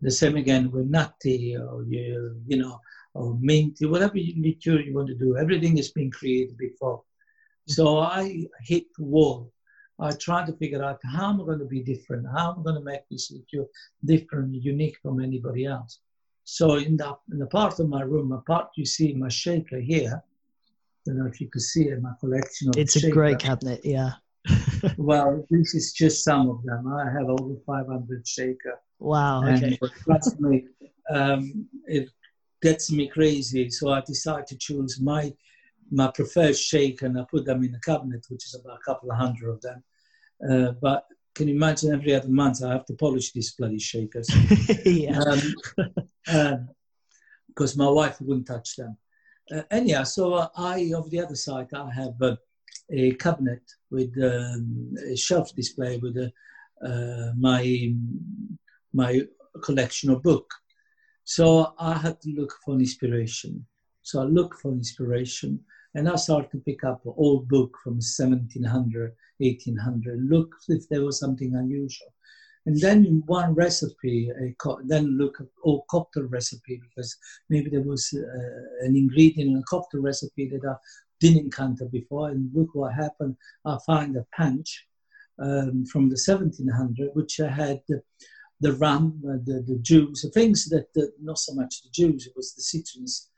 [0.00, 2.80] The same again with nutty or you, you know
[3.14, 5.36] or minty, whatever liqueur you want to do.
[5.36, 7.02] Everything is being created before.
[7.66, 9.52] So I hit the wall.
[9.98, 12.26] I tried to figure out how I'm going to be different?
[12.30, 13.66] How I'm going to make this liqueur
[14.04, 16.00] different, unique from anybody else?
[16.44, 20.22] So in the in the part of my room, apart you see my shaker here.
[21.06, 23.38] I don't know if you could see it, in my collection of It's a great
[23.38, 23.80] cabinet.
[23.84, 24.12] Yeah.
[24.96, 26.86] Well, this is just some of them.
[26.92, 28.78] I have over 500 shaker.
[28.98, 29.42] Wow.
[29.42, 29.78] And Okay.
[30.04, 30.66] trust me,
[31.10, 32.08] um, it
[32.62, 33.68] gets me crazy.
[33.70, 35.32] So I decided to choose my
[35.90, 39.10] my preferred shaker and I put them in a cabinet, which is about a couple
[39.10, 39.84] of hundred of them.
[40.48, 44.28] Uh, but can you imagine every other month I have to polish these bloody shakers?
[44.84, 45.20] yeah.
[46.28, 46.68] um,
[47.48, 48.96] because my wife wouldn't touch them.
[49.50, 52.36] Uh, yeah, so I, of the other side, I have uh,
[52.90, 57.94] a cabinet with um, a shelf display with uh, uh, my
[58.92, 59.22] my
[59.62, 60.50] collection of book.
[61.24, 63.66] So I had to look for inspiration.
[64.02, 65.60] So I look for inspiration,
[65.94, 71.04] and I started to pick up an old book from 1700, 1800, look if there
[71.04, 72.12] was something unusual.
[72.66, 77.16] And then in one recipe, co- then look at all cocktail recipe because
[77.48, 80.74] maybe there was uh, an ingredient in a cocktail recipe that I
[81.20, 82.30] didn't encounter before.
[82.30, 83.36] And look what happened.
[83.64, 84.86] I find a punch
[85.40, 88.02] um, from the 1700, which I had the,
[88.60, 92.26] the rum, uh, the, the juice, the things that, that, not so much the juice,
[92.26, 93.30] it was the citrus,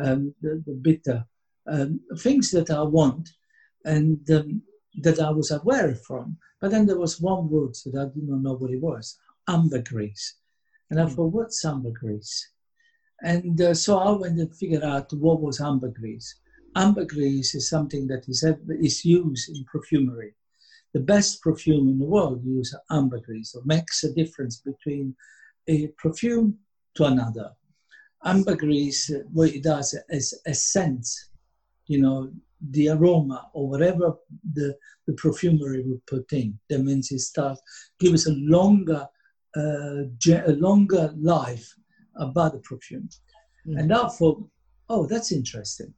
[0.00, 1.24] um, the, the bitter,
[1.66, 3.28] um, things that I want
[3.84, 4.62] and um,
[5.02, 6.36] that I was aware from.
[6.60, 9.18] But then there was one word that I did not know what it was
[9.48, 10.34] ambergris.
[10.90, 11.14] And I Mm.
[11.14, 12.48] thought, what's ambergris?
[13.22, 16.34] And uh, so I went and figured out what was ambergris.
[16.76, 18.44] Ambergris is something that is,
[18.80, 20.34] is used in perfumery.
[20.94, 23.54] The best perfume in the world use ambergris.
[23.54, 25.14] It makes a difference between
[25.66, 26.58] a perfume
[26.94, 27.50] to another.
[28.24, 31.06] Ambergris, uh, what it does is a scent,
[31.86, 32.30] you know,
[32.70, 34.14] the aroma or whatever
[34.52, 36.58] the, the perfumery would put in.
[36.68, 37.60] That means it starts
[38.00, 39.06] gives a longer,
[39.56, 41.74] uh, a longer life
[42.16, 43.08] about the perfume.
[43.66, 43.80] Mm.
[43.80, 44.44] And I thought,
[44.88, 45.94] oh, that's interesting.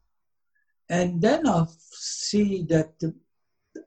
[0.89, 3.15] And then I see that the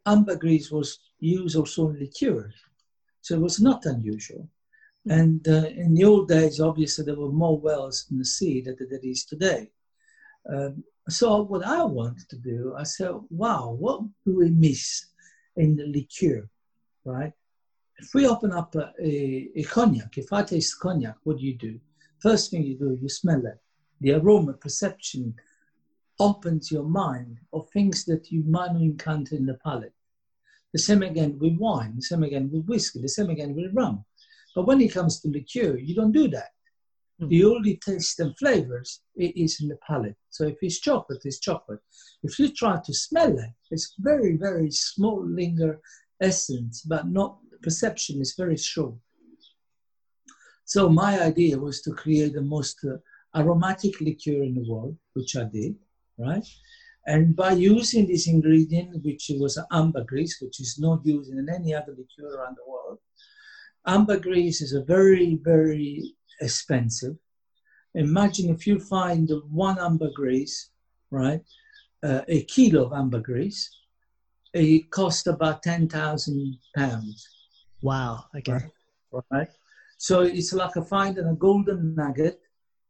[0.06, 2.54] ambergris was used also in liqueurs,
[3.22, 4.50] so it was not unusual.
[5.10, 8.78] And uh, in the old days, obviously, there were more wells in the sea than
[8.80, 9.70] there is today.
[10.50, 15.08] Um, so what I wanted to do, I said, wow, what do we miss
[15.58, 16.50] in the liqueur,
[17.04, 17.34] right?
[17.98, 21.56] If we open up a, a, a cognac, if I taste cognac, what do you
[21.56, 21.80] do?
[22.22, 23.60] First thing you do, you smell it.
[24.00, 25.36] The aroma perception
[26.20, 29.94] opens your mind of things that you might not encounter in the palate.
[30.72, 34.06] The same again with wine, the same again with whiskey, the same again with rum.
[34.56, 36.52] But when it comes to liqueur, you don't do that.
[37.22, 37.30] Mm.
[37.30, 40.16] The only taste and flavors it is in the palate.
[40.30, 41.82] So if it's chocolate, it's chocolate.
[42.24, 45.80] If you try to smell it, it's very, very small linger
[46.22, 48.96] essence, but not perception is very short.
[50.66, 52.98] So my idea was to create the most uh,
[53.40, 55.76] aromatic liqueur in the world, which I did,
[56.18, 56.46] right?
[57.06, 61.94] And by using this ingredient, which was ambergris, which is not used in any other
[61.98, 63.00] liqueur around the world,
[63.86, 67.16] ambergris is a very, very expensive.
[67.96, 70.70] Imagine if you find one ambergris,
[71.12, 71.42] right,
[72.04, 73.70] uh, a kilo of ambergris,
[74.54, 77.28] it costs about 10,000 pounds.
[77.82, 78.54] Wow, okay.
[79.12, 79.24] Right?
[79.32, 79.48] right?
[79.98, 82.40] So it's like a finding a golden nugget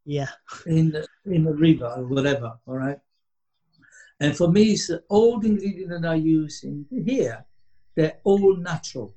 [0.05, 0.29] yeah.
[0.65, 2.99] in the, in the river or whatever, all right?
[4.19, 7.45] And for me, it's all the ingredients that I use in here,
[7.95, 9.15] they're all natural.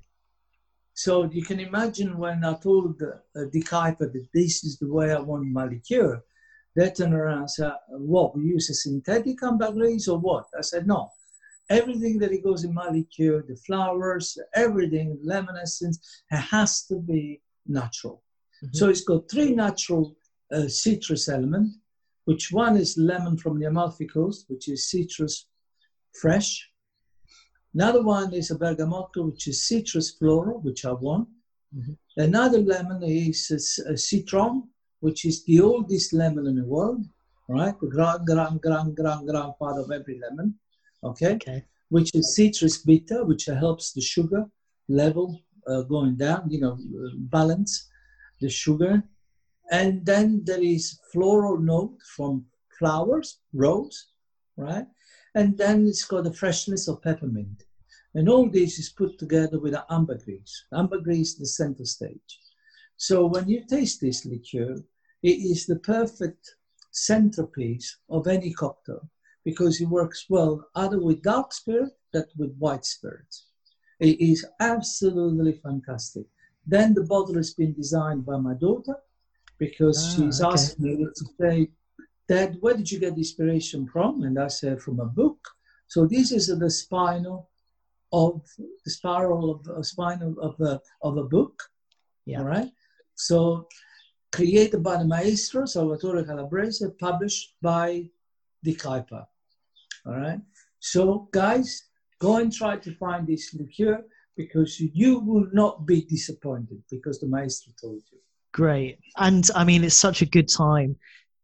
[0.97, 3.19] So you can imagine when I told uh,
[3.53, 6.25] the Kuyper that this is the way I want my liqueur,
[6.75, 10.47] they turned around and said, what, we use a synthetic ambergris or what?
[10.57, 11.11] I said, no.
[11.69, 15.99] Everything that goes in my liqueur, the flowers, everything, lemon essence,
[16.31, 18.23] it has to be natural.
[18.65, 18.77] Mm-hmm.
[18.79, 20.17] So it's got three natural
[20.51, 21.77] uh, citrus elements,
[22.25, 25.47] which one is lemon from the Amalfi Coast, which is citrus
[26.19, 26.71] fresh.
[27.77, 31.29] Another one is a bergamotto, which is citrus floral, which I want.
[31.77, 31.93] Mm-hmm.
[32.17, 34.63] Another lemon is a, a, citron,
[35.01, 37.05] which is the oldest lemon in the world,
[37.51, 37.79] right?
[37.79, 40.55] The grand, grand, grand, grand, grandfather of every lemon,
[41.05, 41.35] okay?
[41.35, 41.65] okay?
[41.91, 44.47] Which is citrus bitter, which helps the sugar
[44.89, 46.79] level uh, going down, you know,
[47.31, 47.91] balance
[48.41, 49.03] the sugar.
[49.71, 52.47] And then there is floral note from
[52.79, 54.07] flowers, rose,
[54.57, 54.87] right?
[55.35, 57.66] And then it's got the freshness of peppermint.
[58.17, 60.65] And all this is put together with ambergris.
[60.73, 62.41] Ambergris is the center stage.
[62.97, 64.83] So when you taste this liqueur,
[65.23, 66.57] it is the perfect
[66.93, 69.07] centerpiece of any cocktail
[69.45, 73.49] because it works well either with dark spirit that with white spirits.
[74.01, 76.25] It is absolutely fantastic.
[76.67, 78.97] Then the bottle has been designed by my daughter
[79.59, 80.53] because ah, she's okay.
[80.55, 81.69] asked me to say,
[82.29, 84.23] Dad, where did you get the inspiration from?
[84.23, 85.39] And I said, from a book.
[85.87, 87.51] So this is the spinal
[88.13, 88.43] of
[88.85, 91.63] the spiral of uh, a spinal of a, of a book.
[92.25, 92.41] Yeah.
[92.41, 92.71] All right.
[93.15, 93.69] So
[94.33, 98.09] created by the maestro Salvatore Calabrese, published by
[98.63, 99.25] the Kuyper.
[100.07, 100.41] All right.
[100.81, 101.85] So guys,
[102.19, 104.05] go and try to find this liqueur
[104.37, 108.19] because you will not be disappointed because the maestro told you.
[108.53, 108.99] Great.
[109.17, 110.97] And I mean, it's such a good time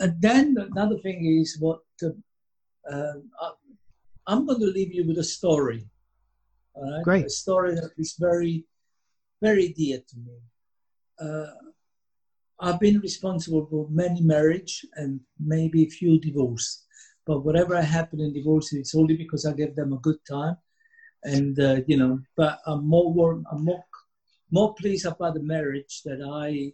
[0.00, 2.10] and then another thing is what uh,
[2.90, 3.12] uh,
[4.26, 5.86] I'm going to leave you with a story.
[6.80, 7.02] Right?
[7.04, 7.26] Great.
[7.26, 8.64] A story that is very,
[9.42, 10.36] very dear to me.
[11.20, 11.50] Uh,
[12.60, 16.84] I've been responsible for many marriage and maybe a few divorce.
[17.26, 20.56] But whatever happened in divorce, it's only because I gave them a good time.
[21.24, 23.84] And, uh, you know, but I'm more, warm, I'm more,
[24.50, 26.72] more pleased about the marriage that I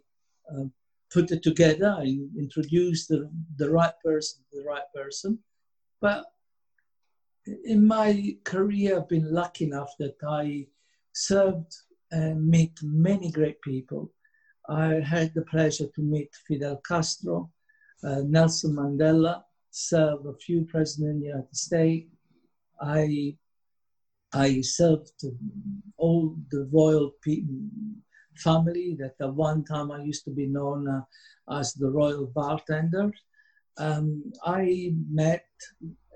[0.55, 0.67] uh,
[1.13, 1.95] put it together.
[1.99, 5.39] I introduced the, the right person to the right person.
[6.01, 6.25] But
[7.47, 10.67] in my career, I've been lucky enough that I
[11.13, 11.75] served
[12.11, 14.13] and met many great people.
[14.69, 17.51] I had the pleasure to meet Fidel Castro,
[18.03, 22.09] uh, Nelson Mandela, served a few presidents in the United States.
[22.81, 23.37] I,
[24.33, 25.25] I served
[25.97, 27.13] all the royal
[28.37, 31.03] family that at one time I used to be known uh,
[31.59, 33.13] as the royal bartender.
[33.77, 35.47] Um, I met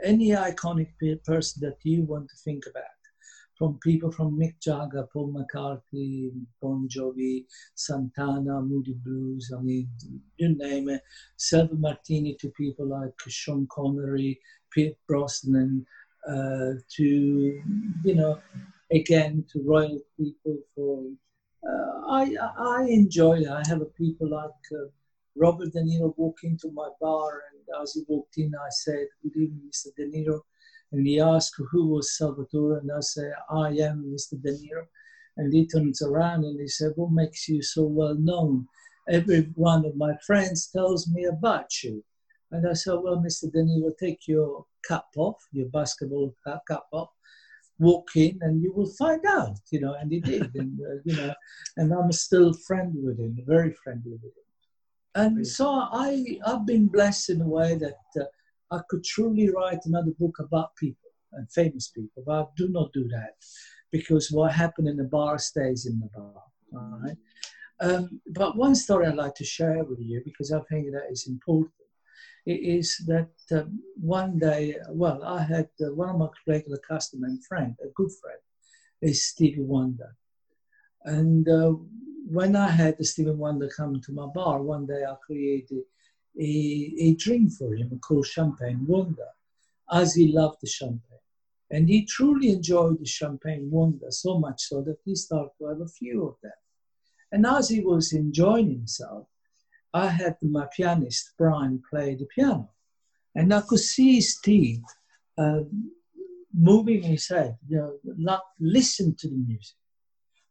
[0.03, 0.88] any iconic
[1.24, 2.84] person that you want to think about,
[3.57, 6.30] from people from Mick Jagger, Paul McCartney,
[6.62, 7.44] Bon Jovi,
[7.74, 9.88] Santana, Moody Blues, I mean,
[10.36, 11.03] you name it,
[11.36, 14.38] Servo Martini to people like Sean Connery,
[14.72, 15.84] Pierce Brosnan,
[16.28, 17.62] uh, to,
[18.05, 18.38] you know,
[18.92, 21.05] again, to royal people for,
[21.68, 23.42] uh, I, I enjoy.
[23.51, 24.86] I have people like uh,
[25.39, 29.36] Robert De Niro walk into my bar, and as he walked in, I said, "Good
[29.36, 29.95] evening, Mr.
[29.97, 30.43] De Niro."
[30.91, 34.41] And he asked who was Salvatore, and I said, I am Mr.
[34.41, 34.86] De Niro.
[35.36, 38.66] And he turns around and he said, What makes you so well known?
[39.09, 42.03] Every one of my friends tells me about you.
[42.51, 43.53] And I said, Well, Mr.
[43.53, 47.11] De Niro, take your cap off, your basketball cap off,
[47.78, 49.95] walk in, and you will find out, you know.
[49.95, 51.34] And he did, and uh, you know,
[51.76, 54.47] and I'm still friendly with him, very friendly with him.
[55.19, 58.25] And so I, I've been blessed in a way that uh,
[58.71, 62.93] I could truly write another book about people and famous people, but I do not
[62.93, 63.33] do that
[63.91, 66.43] because what happened in the bar stays in the bar.
[66.73, 67.16] All right.
[67.81, 71.27] Um, but one story I'd like to share with you because I think that is
[71.27, 71.73] important
[72.47, 77.45] is that um, one day, well, I had uh, one of my regular customer and
[77.45, 78.39] friend, a good friend,
[79.03, 80.14] is Stevie Wonder.
[81.05, 81.75] And uh,
[82.31, 85.83] when I had Stevie Wonder come to my bar, one day I created
[86.39, 89.29] a, a drink for him called Champagne Wonder,
[89.91, 91.24] as he loved the champagne.
[91.70, 95.81] And he truly enjoyed the Champagne Wonder so much so that he started to have
[95.81, 96.53] a few of them.
[97.33, 99.26] And as he was enjoying himself,
[99.95, 102.70] I had my pianist, Brian, play the piano.
[103.35, 104.83] And I could see Steve
[105.39, 105.61] uh,
[106.53, 109.78] moving his head, you know, not listen to the music.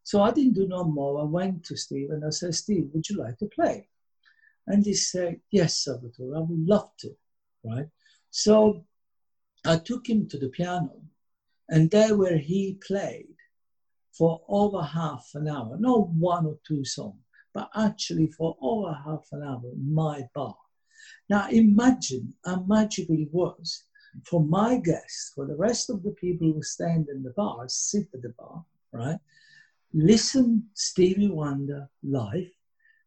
[0.08, 1.20] So I didn't do no more.
[1.20, 3.88] I went to Steve and I said, Steve, would you like to play?
[4.66, 7.10] And he said, Yes, Salvatore, I would love to,
[7.62, 7.88] right?
[8.30, 8.86] So
[9.66, 11.02] I took him to the piano,
[11.68, 13.36] and there where he played
[14.16, 17.20] for over half an hour, not one or two songs,
[17.52, 20.56] but actually for over half an hour my bar.
[21.28, 23.84] Now imagine how magical it was
[24.24, 28.08] for my guests, for the rest of the people who stand in the bar, sit
[28.14, 29.18] at the bar, right?
[29.92, 32.50] Listen Stevie Wonder live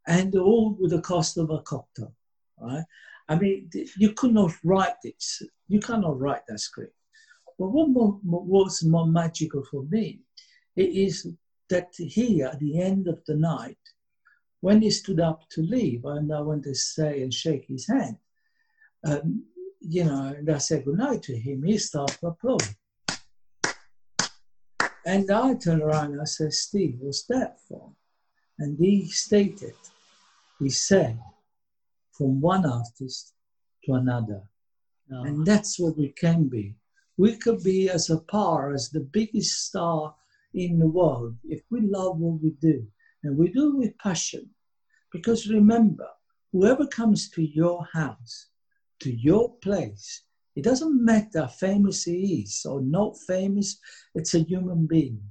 [0.07, 2.13] and all with the cost of a cocktail,
[2.59, 2.83] right?
[3.29, 5.41] I mean, you could not write this.
[5.67, 6.95] You cannot write that script.
[7.57, 10.21] But what was more magical for me
[10.75, 11.27] is
[11.69, 13.77] that here at the end of the night,
[14.61, 18.17] when he stood up to leave, and I went to say and shake his hand,
[19.05, 19.45] um,
[19.79, 22.63] you know, and I said goodnight to him, he started to applaud.
[25.05, 27.91] And I turned around and I said, Steve, what's that for?
[28.59, 29.73] And he stated,
[30.59, 31.19] he said,
[32.11, 33.33] from one artist
[33.85, 34.43] to another.
[35.11, 35.23] Oh.
[35.23, 36.75] And that's what we can be.
[37.17, 40.15] We could be as a par as the biggest star
[40.53, 42.85] in the world if we love what we do
[43.23, 44.49] and we do it with passion.
[45.11, 46.07] Because remember,
[46.51, 48.47] whoever comes to your house,
[48.99, 50.23] to your place,
[50.55, 53.79] it doesn't matter how famous he is or not famous,
[54.15, 55.21] it's a human being.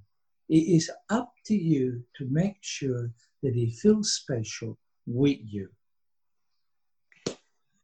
[0.48, 3.10] It is up to you to make sure
[3.42, 5.68] that he feels special with you.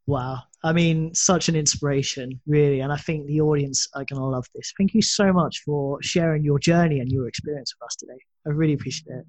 [0.06, 0.38] Wow.
[0.62, 2.80] I mean, such an inspiration, really.
[2.80, 4.72] And I think the audience are going to love this.
[4.78, 8.18] Thank you so much for sharing your journey and your experience with us today.
[8.46, 9.26] I really appreciate it.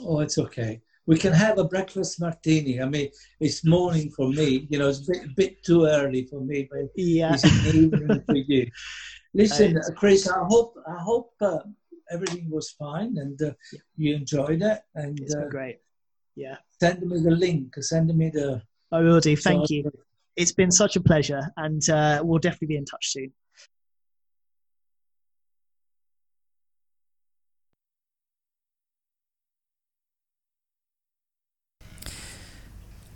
[0.00, 0.82] Oh, it's okay.
[1.08, 2.82] We can have a breakfast martini.
[2.82, 3.08] I mean,
[3.40, 4.66] it's morning for me.
[4.68, 7.32] You know, it's a bit, a bit too early for me, but yeah.
[7.32, 8.70] it's evening for you.
[9.34, 11.60] Listen, uh, Chris, I hope I hope uh,
[12.10, 13.80] everything was fine and uh, yeah.
[13.96, 14.80] you enjoyed it.
[14.94, 15.78] And it's been uh, great.
[16.36, 16.56] Yeah.
[16.78, 17.74] Send me the link.
[17.80, 18.60] Send me the.
[18.92, 19.34] I will do.
[19.34, 19.90] Thank so, you.
[20.36, 23.32] It's been such a pleasure, and uh, we'll definitely be in touch soon.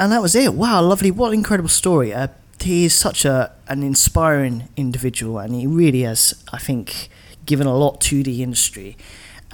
[0.03, 0.55] And that was it.
[0.55, 1.13] Wow, lovely.
[1.13, 2.13] What an incredible story.
[2.13, 2.27] Uh,
[2.59, 7.09] he is such a an inspiring individual, and he really has, I think,
[7.47, 8.97] given a lot to the industry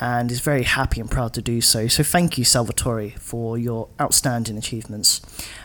[0.00, 1.86] and is very happy and proud to do so.
[1.86, 5.20] So thank you, Salvatore, for your outstanding achievements.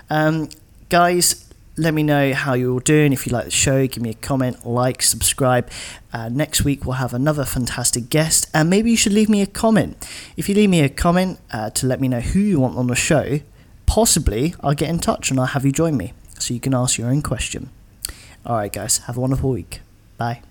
[0.10, 0.50] Um,
[0.90, 3.14] guys, let me know how you're all doing.
[3.14, 5.72] If you like the show, give me a comment, like, subscribe.
[6.12, 9.48] Uh, next week, we'll have another fantastic guest, and maybe you should leave me a
[9.48, 10.06] comment.
[10.36, 12.88] If you leave me a comment uh, to let me know who you want on
[12.88, 13.40] the show,
[13.94, 16.98] possibly I'll get in touch and I'll have you join me so you can ask
[16.98, 17.70] your own question.
[18.44, 19.82] All right, guys, have a wonderful week.
[20.18, 20.42] Bye.